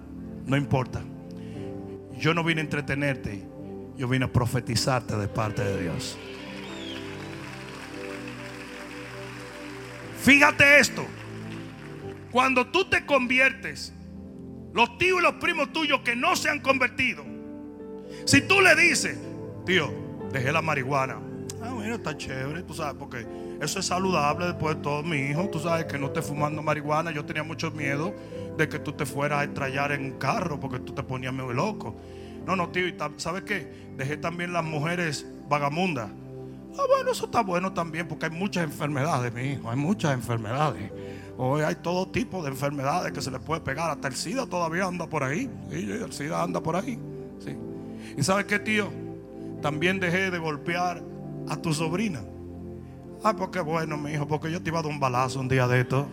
[0.44, 1.02] No importa.
[2.18, 3.46] Yo no vine a entretenerte.
[3.96, 6.18] Yo vine a profetizarte de parte de Dios.
[10.27, 11.07] Fíjate esto.
[12.32, 13.93] Cuando tú te conviertes,
[14.74, 17.23] los tíos y los primos tuyos que no se han convertido,
[18.24, 19.16] si tú le dices,
[19.65, 19.89] tío,
[20.32, 21.20] dejé la marihuana.
[21.62, 23.24] Ah, bueno, está chévere, tú sabes, porque
[23.62, 25.48] eso es saludable después de todo, mi hijo.
[25.48, 27.12] Tú sabes que no esté fumando marihuana.
[27.12, 28.12] Yo tenía mucho miedo
[28.59, 31.53] de que tú te fueras a estrellar en un carro porque tú te ponías medio
[31.53, 31.94] loco.
[32.44, 33.93] No, no, tío, ¿sabes qué?
[33.97, 36.11] Dejé también las mujeres vagamundas.
[36.78, 40.90] Ah, bueno, eso está bueno también porque hay muchas enfermedades, mi hijo, hay muchas enfermedades.
[41.39, 43.90] Hoy hay todo tipo de enfermedades que se le puede pegar.
[43.90, 45.51] Hasta el SIDA todavía anda por ahí.
[45.70, 46.98] Sí, el SIDA anda por ahí.
[48.16, 48.90] ¿Y sabes qué, tío?
[49.61, 51.03] También dejé de golpear
[51.48, 52.20] a tu sobrina.
[53.23, 55.66] Ah, porque bueno, mi hijo, porque yo te iba a dar un balazo un día
[55.66, 56.07] de esto.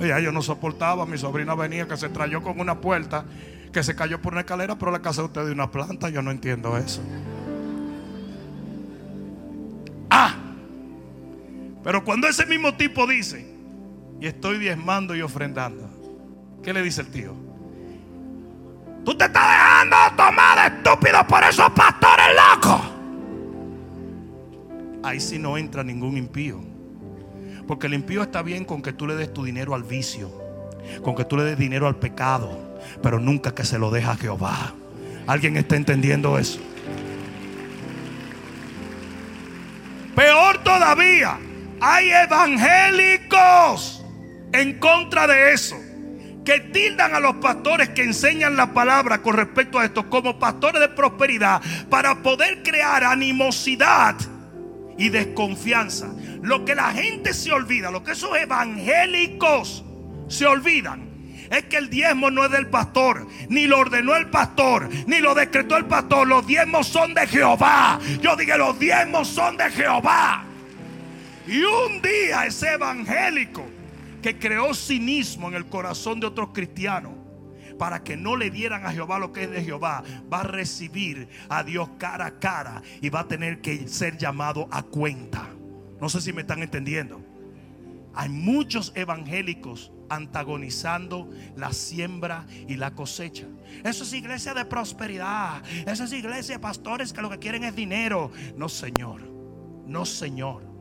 [0.00, 1.06] Ya yo no soportaba.
[1.06, 3.24] Mi sobrina venía que se trayó con una puerta,
[3.72, 6.08] que se cayó por una escalera, pero la casa de usted de una planta.
[6.08, 7.02] Yo no entiendo eso.
[11.88, 13.46] Pero cuando ese mismo tipo dice,
[14.20, 15.88] y estoy diezmando y ofrendando,
[16.62, 17.34] ¿qué le dice el tío?
[19.06, 22.80] Tú te estás dejando tomar estúpido por esos pastores locos.
[25.02, 26.60] Ahí sí no entra ningún impío.
[27.66, 30.30] Porque el impío está bien con que tú le des tu dinero al vicio,
[31.02, 34.16] con que tú le des dinero al pecado, pero nunca que se lo deja a
[34.16, 34.74] Jehová.
[35.26, 36.60] ¿Alguien está entendiendo eso?
[40.14, 41.38] Peor todavía,
[41.80, 44.04] hay evangélicos
[44.52, 45.76] en contra de eso.
[46.44, 50.80] Que tildan a los pastores que enseñan la palabra con respecto a esto como pastores
[50.80, 51.60] de prosperidad
[51.90, 54.16] para poder crear animosidad
[54.96, 56.08] y desconfianza.
[56.42, 59.84] Lo que la gente se olvida, lo que esos evangélicos
[60.28, 61.08] se olvidan,
[61.50, 65.34] es que el diezmo no es del pastor, ni lo ordenó el pastor, ni lo
[65.34, 66.26] decretó el pastor.
[66.26, 67.98] Los diezmos son de Jehová.
[68.20, 70.44] Yo dije, los diezmos son de Jehová.
[71.48, 73.64] Y un día ese evangélico
[74.20, 77.12] que creó cinismo en el corazón de otros cristianos
[77.78, 81.28] para que no le dieran a Jehová lo que es de Jehová, va a recibir
[81.48, 85.48] a Dios cara a cara y va a tener que ser llamado a cuenta.
[86.00, 87.22] No sé si me están entendiendo.
[88.14, 93.46] Hay muchos evangélicos antagonizando la siembra y la cosecha.
[93.84, 95.62] Eso es iglesia de prosperidad.
[95.86, 98.32] Eso es iglesia de pastores que lo que quieren es dinero.
[98.56, 99.22] No, Señor.
[99.86, 100.77] No, Señor.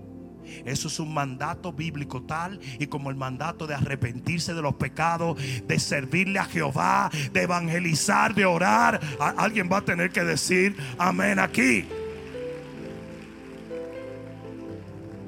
[0.65, 5.37] Eso es un mandato bíblico tal y como el mandato de arrepentirse de los pecados,
[5.65, 8.99] de servirle a Jehová, de evangelizar, de orar.
[9.19, 11.85] Alguien va a tener que decir amén aquí.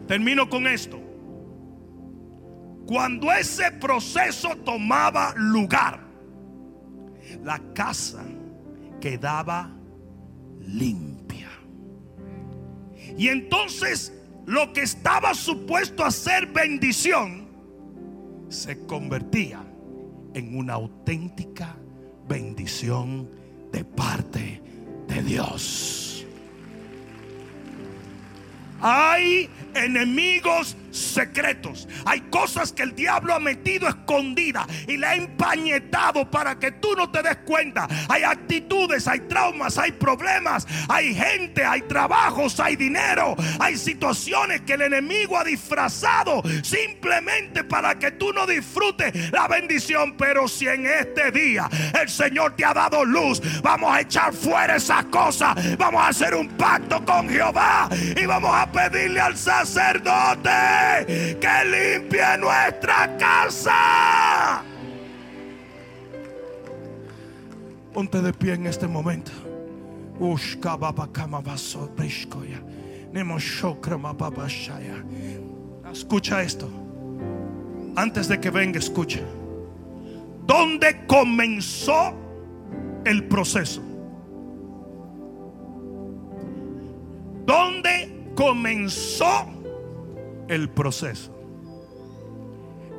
[0.08, 1.00] Termino con esto.
[2.88, 6.00] Cuando ese proceso tomaba lugar,
[7.44, 8.26] la casa
[9.00, 9.70] quedaba
[10.62, 11.50] limpia.
[13.16, 14.19] Y entonces
[14.50, 17.48] lo que estaba supuesto a ser bendición
[18.50, 19.64] se convertía
[20.34, 21.78] en una auténtica
[22.28, 23.30] bendición
[23.72, 24.60] de parte
[25.08, 26.26] de Dios.
[28.82, 31.88] Hay enemigos secretos.
[32.06, 36.96] Hay cosas que el diablo ha metido escondidas y le ha empañetado para que tú
[36.96, 37.88] no te des cuenta.
[38.08, 44.74] Hay actitudes, hay traumas, hay problemas, hay gente, hay trabajos, hay dinero, hay situaciones que
[44.74, 50.16] el enemigo ha disfrazado simplemente para que tú no disfrutes la bendición.
[50.18, 51.70] Pero si en este día
[52.00, 55.78] el Señor te ha dado luz, vamos a echar fuera esas cosas.
[55.78, 62.38] Vamos a hacer un pacto con Jehová y vamos a pedirle al sacerdote que limpie
[62.38, 64.64] nuestra casa.
[67.94, 69.32] Ponte de pie en este momento.
[75.92, 76.70] Escucha esto.
[77.96, 79.22] Antes de que venga, escucha.
[80.46, 82.14] ¿Dónde comenzó
[83.04, 83.89] el proceso?
[88.40, 89.48] Comenzó
[90.48, 91.38] el proceso.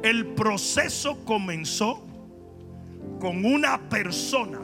[0.03, 2.07] El proceso comenzó
[3.19, 4.61] con una persona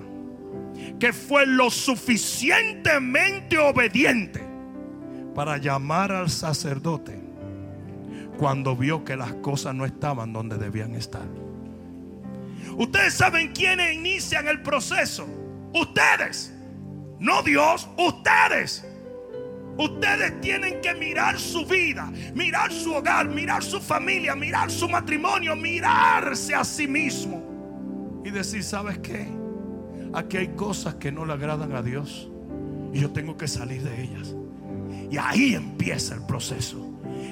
[1.01, 4.44] que fue lo suficientemente obediente
[5.35, 7.19] para llamar al sacerdote
[8.36, 11.27] cuando vio que las cosas no estaban donde debían estar.
[12.77, 15.27] Ustedes saben quiénes inician el proceso.
[15.73, 16.53] Ustedes.
[17.19, 18.85] No Dios, ustedes.
[19.78, 25.55] Ustedes tienen que mirar su vida, mirar su hogar, mirar su familia, mirar su matrimonio,
[25.55, 29.28] mirarse a sí mismo y decir, ¿sabes qué?
[30.15, 32.28] Aquí hay cosas que no le agradan a Dios
[32.93, 34.35] y yo tengo que salir de ellas.
[35.11, 36.86] Y ahí empieza el proceso.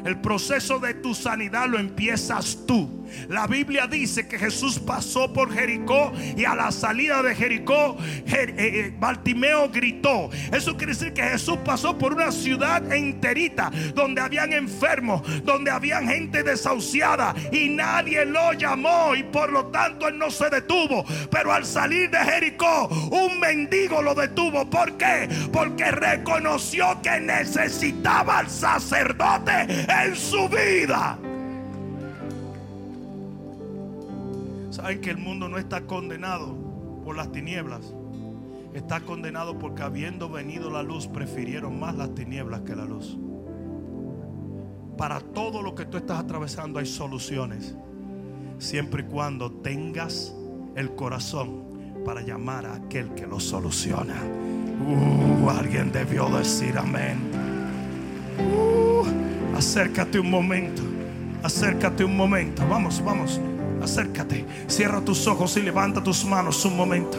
[0.04, 3.04] El proceso de tu sanidad lo empiezas tú.
[3.28, 8.54] La Biblia dice que Jesús pasó por Jericó y a la salida de Jericó, eh,
[8.58, 10.30] eh, Bartimeo gritó.
[10.52, 16.08] Eso quiere decir que Jesús pasó por una ciudad enterita donde habían enfermos, donde habían
[16.08, 21.04] gente desahuciada y nadie lo llamó y por lo tanto él no se detuvo.
[21.30, 24.68] Pero al salir de Jericó, un mendigo lo detuvo.
[24.68, 25.28] ¿Por qué?
[25.52, 29.66] Porque reconoció que necesitaba al sacerdote
[30.02, 31.18] en su vida.
[34.70, 36.56] Saben que el mundo no está condenado
[37.04, 37.94] por las tinieblas.
[38.74, 43.16] Está condenado porque habiendo venido la luz, prefirieron más las tinieblas que la luz.
[44.98, 47.76] Para todo lo que tú estás atravesando hay soluciones.
[48.58, 50.34] Siempre y cuando tengas
[50.74, 51.64] el corazón
[52.04, 54.16] para llamar a aquel que lo soluciona.
[54.88, 57.18] Uh, alguien debió decir amén.
[58.38, 60.82] Uh, acércate un momento.
[61.42, 62.66] Acércate un momento.
[62.68, 63.40] Vamos, vamos.
[63.82, 67.18] Acércate, cierra tus ojos y levanta tus manos un momento.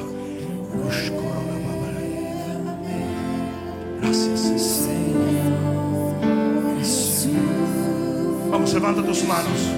[4.02, 4.90] Gracias.
[8.50, 9.70] Vamos, levanta tus manos.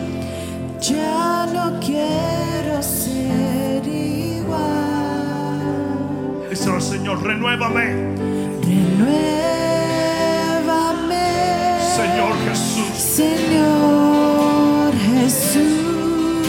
[0.79, 4.61] Ya no quiero ser igual.
[6.49, 7.85] El Señor, renuévame.
[8.61, 9.66] Renuévame.
[11.97, 12.93] Señor Jesús.
[12.95, 16.45] Señor Jesús.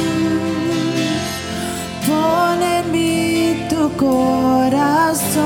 [2.06, 5.38] Pon en mí tu corazón,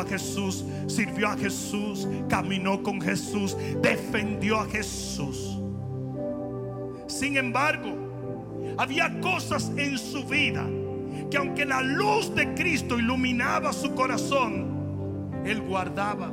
[0.00, 5.58] a Jesús, sirvió a Jesús, caminó con Jesús, defendió a Jesús.
[7.06, 8.04] Sin embargo,
[8.76, 10.66] había cosas en su vida
[11.30, 16.32] que aunque la luz de Cristo iluminaba su corazón, él guardaba.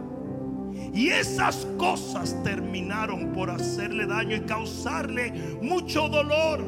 [0.93, 5.31] Y esas cosas terminaron por hacerle daño y causarle
[5.61, 6.59] mucho dolor.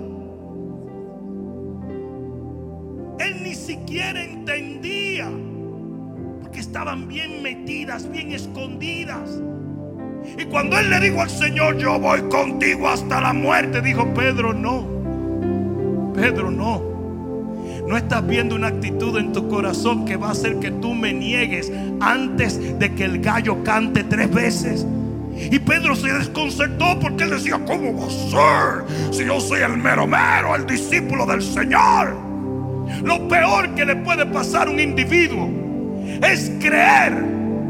[3.20, 5.30] Él ni siquiera entendía,
[6.54, 9.28] porque estaban bien metidas, bien escondidas.
[10.38, 14.54] Y cuando él le dijo al Señor, yo voy contigo hasta la muerte, dijo Pedro,
[14.54, 14.86] no.
[16.14, 16.80] Pedro, no.
[17.88, 21.12] No estás viendo una actitud en tu corazón que va a hacer que tú me
[21.12, 24.86] niegues antes de que el gallo cante tres veces.
[25.36, 29.76] Y Pedro se desconcertó porque él decía, ¿cómo va a ser si yo soy el
[29.78, 32.16] mero mero, el discípulo del Señor?
[33.04, 35.63] Lo peor que le puede pasar a un individuo
[36.22, 37.26] es creer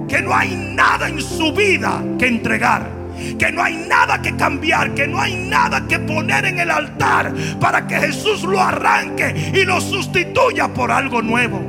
[0.08, 3.04] que no hay nada en su vida que entregar
[3.38, 7.34] que no hay nada que cambiar, que no hay nada que poner en el altar
[7.60, 11.62] para que Jesús lo arranque y lo sustituya por algo nuevo.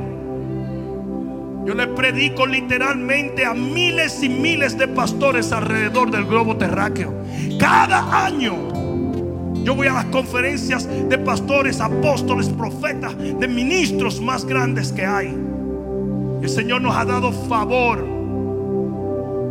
[1.65, 7.13] Yo le predico literalmente a miles y miles de pastores alrededor del globo terráqueo.
[7.59, 8.53] Cada año
[9.63, 15.44] yo voy a las conferencias de pastores, apóstoles, profetas, de ministros más grandes que hay.
[16.41, 18.05] El Señor nos ha dado favor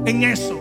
[0.06, 0.60] en eso.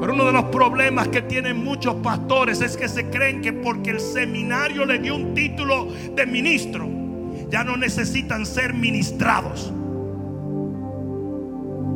[0.00, 3.90] Pero uno de los problemas que tienen muchos pastores es que se creen que porque
[3.90, 6.88] el seminario le dio un título de ministro,
[7.48, 9.72] ya no necesitan ser ministrados.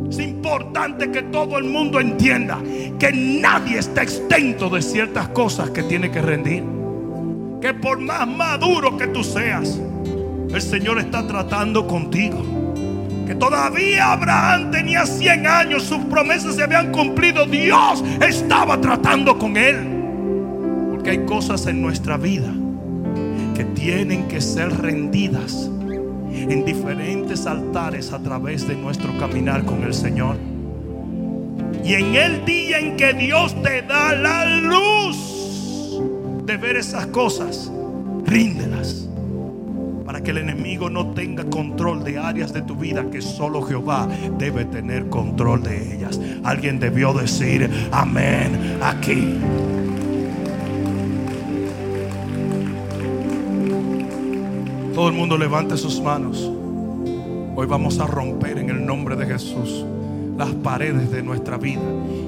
[0.08, 2.60] Es importante que todo el mundo entienda
[2.96, 6.62] que nadie está exento de ciertas cosas que tiene que rendir.
[7.60, 9.80] Que por más maduro que tú seas,
[10.54, 12.55] el Señor está tratando contigo
[13.26, 19.56] que todavía Abraham tenía 100 años, sus promesas se habían cumplido, Dios estaba tratando con
[19.56, 19.76] él.
[20.90, 22.52] Porque hay cosas en nuestra vida
[23.54, 25.68] que tienen que ser rendidas
[26.30, 30.36] en diferentes altares a través de nuestro caminar con el Señor.
[31.84, 36.00] Y en el día en que Dios te da la luz
[36.44, 37.72] de ver esas cosas,
[38.24, 39.08] ríndelas
[40.06, 44.08] para que el enemigo no tenga control de áreas de tu vida que solo Jehová
[44.38, 46.20] debe tener control de ellas.
[46.44, 49.34] Alguien debió decir amén aquí.
[54.94, 56.50] Todo el mundo levante sus manos.
[57.56, 59.84] Hoy vamos a romper en el nombre de Jesús
[60.38, 61.80] las paredes de nuestra vida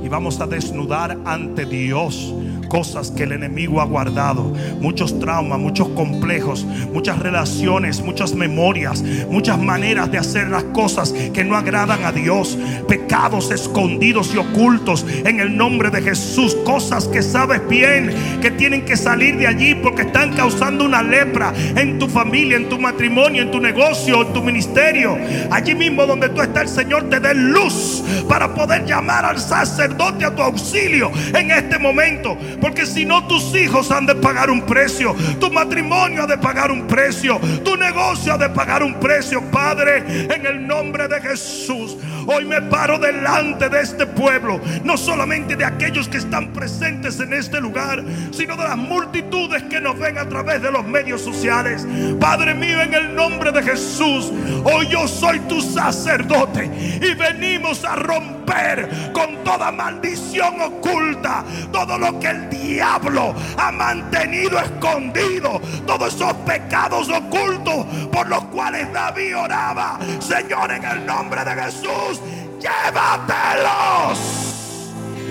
[0.02, 2.34] y vamos a desnudar ante Dios
[2.69, 9.59] cosas que el enemigo ha guardado, muchos traumas, muchos complejos, muchas relaciones, muchas memorias, muchas
[9.59, 15.40] maneras de hacer las cosas que no agradan a Dios, pecados escondidos y ocultos en
[15.40, 20.03] el nombre de Jesús, cosas que sabes bien que tienen que salir de allí porque
[20.03, 24.43] están causando una lepra en tu familia, en tu matrimonio, en tu negocio, en tu
[24.43, 25.16] ministerio.
[25.51, 30.24] Allí mismo donde tú estás, el Señor te dé luz para poder llamar al sacerdote
[30.24, 32.36] a tu auxilio en este momento.
[32.60, 35.14] Porque si no, tus hijos han de pagar un precio.
[35.40, 37.40] Tu matrimonio ha de pagar un precio.
[37.64, 39.43] Tu negocio ha de pagar un precio.
[39.51, 40.05] Padre,
[40.35, 41.97] en el nombre de Jesús.
[42.30, 44.60] Hoy me paro delante de este pueblo.
[44.84, 48.05] No solamente de aquellos que están presentes en este lugar.
[48.32, 51.86] Sino de las multitudes que nos ven a través de los medios sociales.
[52.20, 54.30] Padre mío, en el nombre de Jesús.
[54.62, 56.70] Hoy yo soy tu sacerdote.
[57.00, 61.42] Y venimos a romper con toda maldición oculta.
[61.72, 68.92] Todo lo que el diablo ha mantenido escondido todos esos pecados ocultos por los cuales
[68.92, 69.98] David oraba.
[70.20, 72.18] Señor, en el nombre de Jesús,
[72.60, 74.18] llévatelos.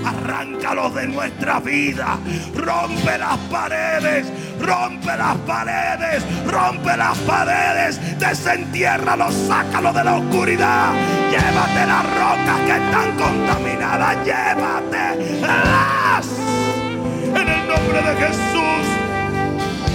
[0.05, 2.17] Arráncalos de nuestra vida.
[2.55, 4.27] Rompe las paredes.
[4.59, 6.23] Rompe las paredes.
[6.45, 8.19] Rompe las paredes.
[8.19, 9.33] Desentiérralos.
[9.47, 10.93] Sácalos de la oscuridad.
[11.29, 14.17] Llévate las rocas que están contaminadas.
[14.25, 16.27] Llévatelas
[17.35, 18.87] en el nombre de Jesús.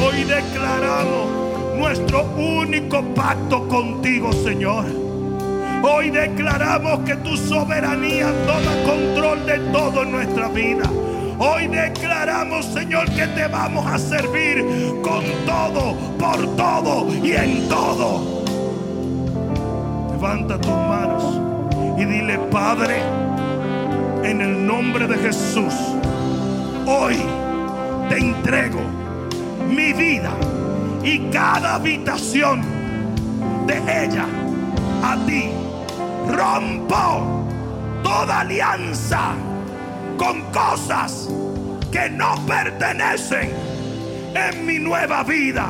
[0.05, 1.31] Hoy declaramos
[1.77, 5.12] nuestro único pacto contigo, Señor.
[5.85, 10.85] Hoy declaramos que tu soberanía toma control de todo en nuestra vida.
[11.39, 14.65] Hoy declaramos, Señor, que te vamos a servir
[15.03, 18.45] con todo, por todo y en todo.
[20.13, 21.41] Levanta tus manos
[21.99, 23.03] y dile, Padre,
[24.23, 25.75] en el nombre de Jesús,
[26.87, 27.17] hoy
[28.09, 28.81] te entrego
[29.69, 30.31] mi vida
[31.03, 32.63] y cada habitación
[33.67, 34.27] de ella
[35.03, 35.62] a ti.
[36.33, 37.47] Rompo
[38.03, 39.35] toda alianza
[40.17, 41.29] con cosas
[41.91, 43.51] que no pertenecen
[44.35, 45.69] en mi nueva vida.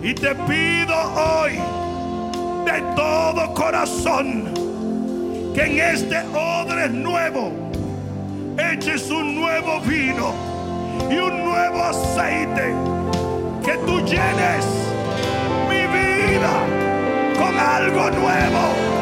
[0.00, 1.58] Y te pido hoy
[2.64, 4.44] de todo corazón
[5.54, 7.52] que en este odre nuevo
[8.58, 10.32] eches un nuevo vino
[11.10, 12.74] y un nuevo aceite.
[13.64, 14.66] Que tú llenes
[15.68, 16.52] mi vida
[17.38, 19.01] con algo nuevo.